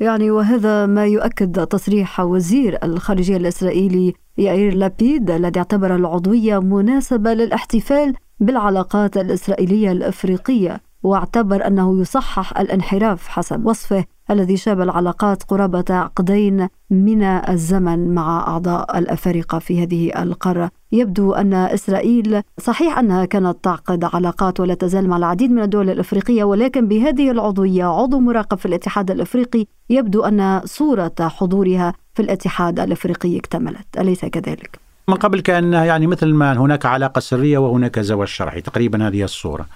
يعني 0.00 0.30
وهذا 0.30 0.86
ما 0.86 1.06
يؤكد 1.06 1.66
تصريح 1.66 2.20
وزير 2.20 2.78
الخارجية 2.84 3.36
الإسرائيلي 3.36 4.12
يائير 4.38 4.74
لابيد 4.74 5.30
الذي 5.30 5.58
اعتبر 5.58 5.96
العضوية 5.96 6.58
مناسبة 6.58 7.34
للاحتفال 7.34 8.14
بالعلاقات 8.40 9.16
الإسرائيلية 9.16 9.92
الأفريقية. 9.92 10.80
واعتبر 11.02 11.66
أنه 11.66 12.00
يصحح 12.00 12.58
الانحراف 12.58 13.28
حسب 13.28 13.66
وصفه 13.66 14.04
الذي 14.30 14.56
شاب 14.56 14.80
العلاقات 14.80 15.42
قرابة 15.42 15.84
عقدين 15.90 16.68
من 16.90 17.22
الزمن 17.22 18.14
مع 18.14 18.48
أعضاء 18.48 18.98
الأفارقة 18.98 19.58
في 19.58 19.82
هذه 19.82 20.22
القارة 20.22 20.70
يبدو 20.92 21.32
أن 21.32 21.54
إسرائيل 21.54 22.42
صحيح 22.58 22.98
أنها 22.98 23.24
كانت 23.24 23.56
تعقد 23.62 24.04
علاقات 24.04 24.60
ولا 24.60 24.74
تزال 24.74 25.08
مع 25.08 25.16
العديد 25.16 25.50
من 25.50 25.62
الدول 25.62 25.90
الأفريقية 25.90 26.44
ولكن 26.44 26.88
بهذه 26.88 27.30
العضوية 27.30 27.84
عضو 27.84 28.18
مراقب 28.18 28.58
في 28.58 28.66
الاتحاد 28.66 29.10
الأفريقي 29.10 29.66
يبدو 29.90 30.22
أن 30.22 30.60
صورة 30.64 31.14
حضورها 31.20 31.94
في 32.14 32.22
الاتحاد 32.22 32.80
الأفريقي 32.80 33.38
اكتملت 33.38 33.98
أليس 33.98 34.24
كذلك؟ 34.24 34.89
من 35.10 35.16
قبل 35.16 35.40
كان 35.40 35.72
يعني 35.72 36.06
مثل 36.06 36.34
ما 36.34 36.52
هناك 36.52 36.86
علاقة 36.86 37.20
سرية 37.20 37.58
وهناك 37.58 38.00
زواج 38.00 38.28
شرعي 38.28 38.60
تقريبا 38.60 39.08
هذه 39.08 39.22
الصورة. 39.24 39.66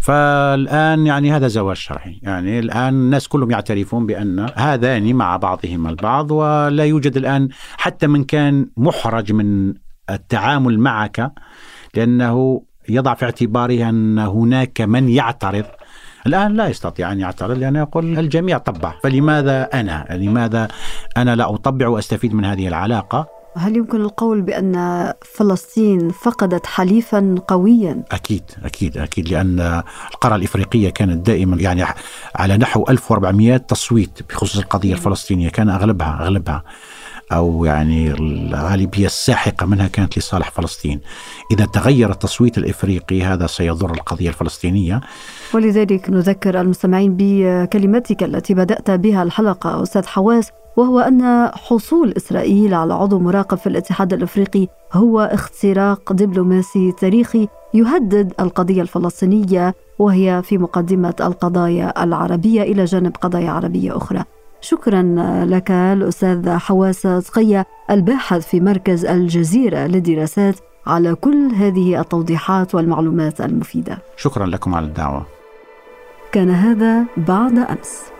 فالآن 0.00 1.06
يعني 1.06 1.32
هذا 1.32 1.48
زواج 1.48 1.76
شرعي. 1.76 2.20
يعني 2.22 2.58
الآن 2.58 2.94
الناس 2.94 3.28
كلهم 3.28 3.50
يعترفون 3.50 4.06
بأن 4.06 4.46
هذان 4.54 5.14
مع 5.14 5.36
بعضهما 5.36 5.90
البعض 5.90 6.30
ولا 6.30 6.84
يوجد 6.84 7.16
الآن 7.16 7.48
حتى 7.76 8.06
من 8.06 8.24
كان 8.24 8.66
محرج 8.76 9.32
من 9.32 9.74
التعامل 10.10 10.78
معك 10.78 11.32
لأنه 11.94 12.62
يضع 12.88 13.14
في 13.14 13.24
اعتباره 13.24 13.88
أن 13.88 14.18
هناك 14.18 14.80
من 14.80 15.08
يعترض. 15.08 15.64
الآن 16.26 16.54
لا 16.54 16.68
يستطيع 16.68 17.12
أن 17.12 17.20
يعترض 17.20 17.58
لأنه 17.58 17.78
يقول 17.78 18.18
الجميع 18.18 18.58
طبع 18.58 18.94
فلماذا 19.02 19.62
أنا؟ 19.74 20.06
لماذا 20.10 20.68
أنا 21.16 21.36
لا 21.36 21.54
أطبع 21.54 21.88
وأستفيد 21.88 22.34
من 22.34 22.44
هذه 22.44 22.68
العلاقة؟ 22.68 23.35
هل 23.56 23.76
يمكن 23.76 24.00
القول 24.00 24.42
بأن 24.42 25.12
فلسطين 25.34 26.10
فقدت 26.10 26.66
حليفا 26.66 27.34
قويا؟ 27.48 28.04
أكيد 28.12 28.42
أكيد 28.64 28.98
أكيد 28.98 29.28
لأن 29.28 29.82
القارة 30.10 30.36
الإفريقية 30.36 30.90
كانت 30.90 31.26
دائما 31.26 31.56
يعني 31.56 31.84
على 32.34 32.56
نحو 32.56 32.84
1400 32.88 33.56
تصويت 33.56 34.18
بخصوص 34.30 34.58
القضية 34.58 34.92
الفلسطينية 34.92 35.48
كان 35.48 35.68
أغلبها 35.68 36.18
أغلبها 36.22 36.64
أو 37.32 37.64
يعني 37.64 38.12
الغالبية 38.12 39.06
الساحقة 39.06 39.66
منها 39.66 39.88
كانت 39.88 40.18
لصالح 40.18 40.50
فلسطين. 40.50 41.00
إذا 41.52 41.64
تغير 41.64 42.10
التصويت 42.10 42.58
الإفريقي 42.58 43.22
هذا 43.22 43.46
سيضر 43.46 43.90
القضية 43.90 44.28
الفلسطينية. 44.28 45.00
ولذلك 45.54 46.10
نذكر 46.10 46.60
المستمعين 46.60 47.16
بكلمتك 47.18 48.22
التي 48.22 48.54
بدأت 48.54 48.90
بها 48.90 49.22
الحلقة 49.22 49.82
أستاذ 49.82 50.06
حواس 50.06 50.50
وهو 50.76 51.00
أن 51.00 51.50
حصول 51.54 52.14
إسرائيل 52.16 52.74
على 52.74 52.94
عضو 52.94 53.18
مراقب 53.18 53.58
في 53.58 53.66
الاتحاد 53.66 54.12
الأفريقي 54.12 54.68
هو 54.92 55.20
اختراق 55.20 56.12
دبلوماسي 56.12 56.92
تاريخي 56.92 57.48
يهدد 57.74 58.32
القضية 58.40 58.82
الفلسطينية 58.82 59.74
وهي 59.98 60.42
في 60.44 60.58
مقدمة 60.58 61.14
القضايا 61.20 62.04
العربية 62.04 62.62
إلى 62.62 62.84
جانب 62.84 63.16
قضايا 63.16 63.50
عربية 63.50 63.96
أخرى. 63.96 64.24
شكرا 64.68 65.02
لك 65.44 65.70
الأستاذ 65.70 66.50
حواس 66.50 67.06
صقية 67.06 67.66
الباحث 67.90 68.46
في 68.48 68.60
مركز 68.60 69.04
الجزيرة 69.04 69.78
للدراسات 69.78 70.54
على 70.86 71.14
كل 71.14 71.50
هذه 71.54 72.00
التوضيحات 72.00 72.74
والمعلومات 72.74 73.40
المفيدة. 73.40 73.98
شكرا 74.16 74.46
لكم 74.46 74.74
على 74.74 74.86
الدعوة. 74.86 75.26
كان 76.32 76.50
هذا 76.50 77.04
بعد 77.16 77.58
أمس. 77.58 78.15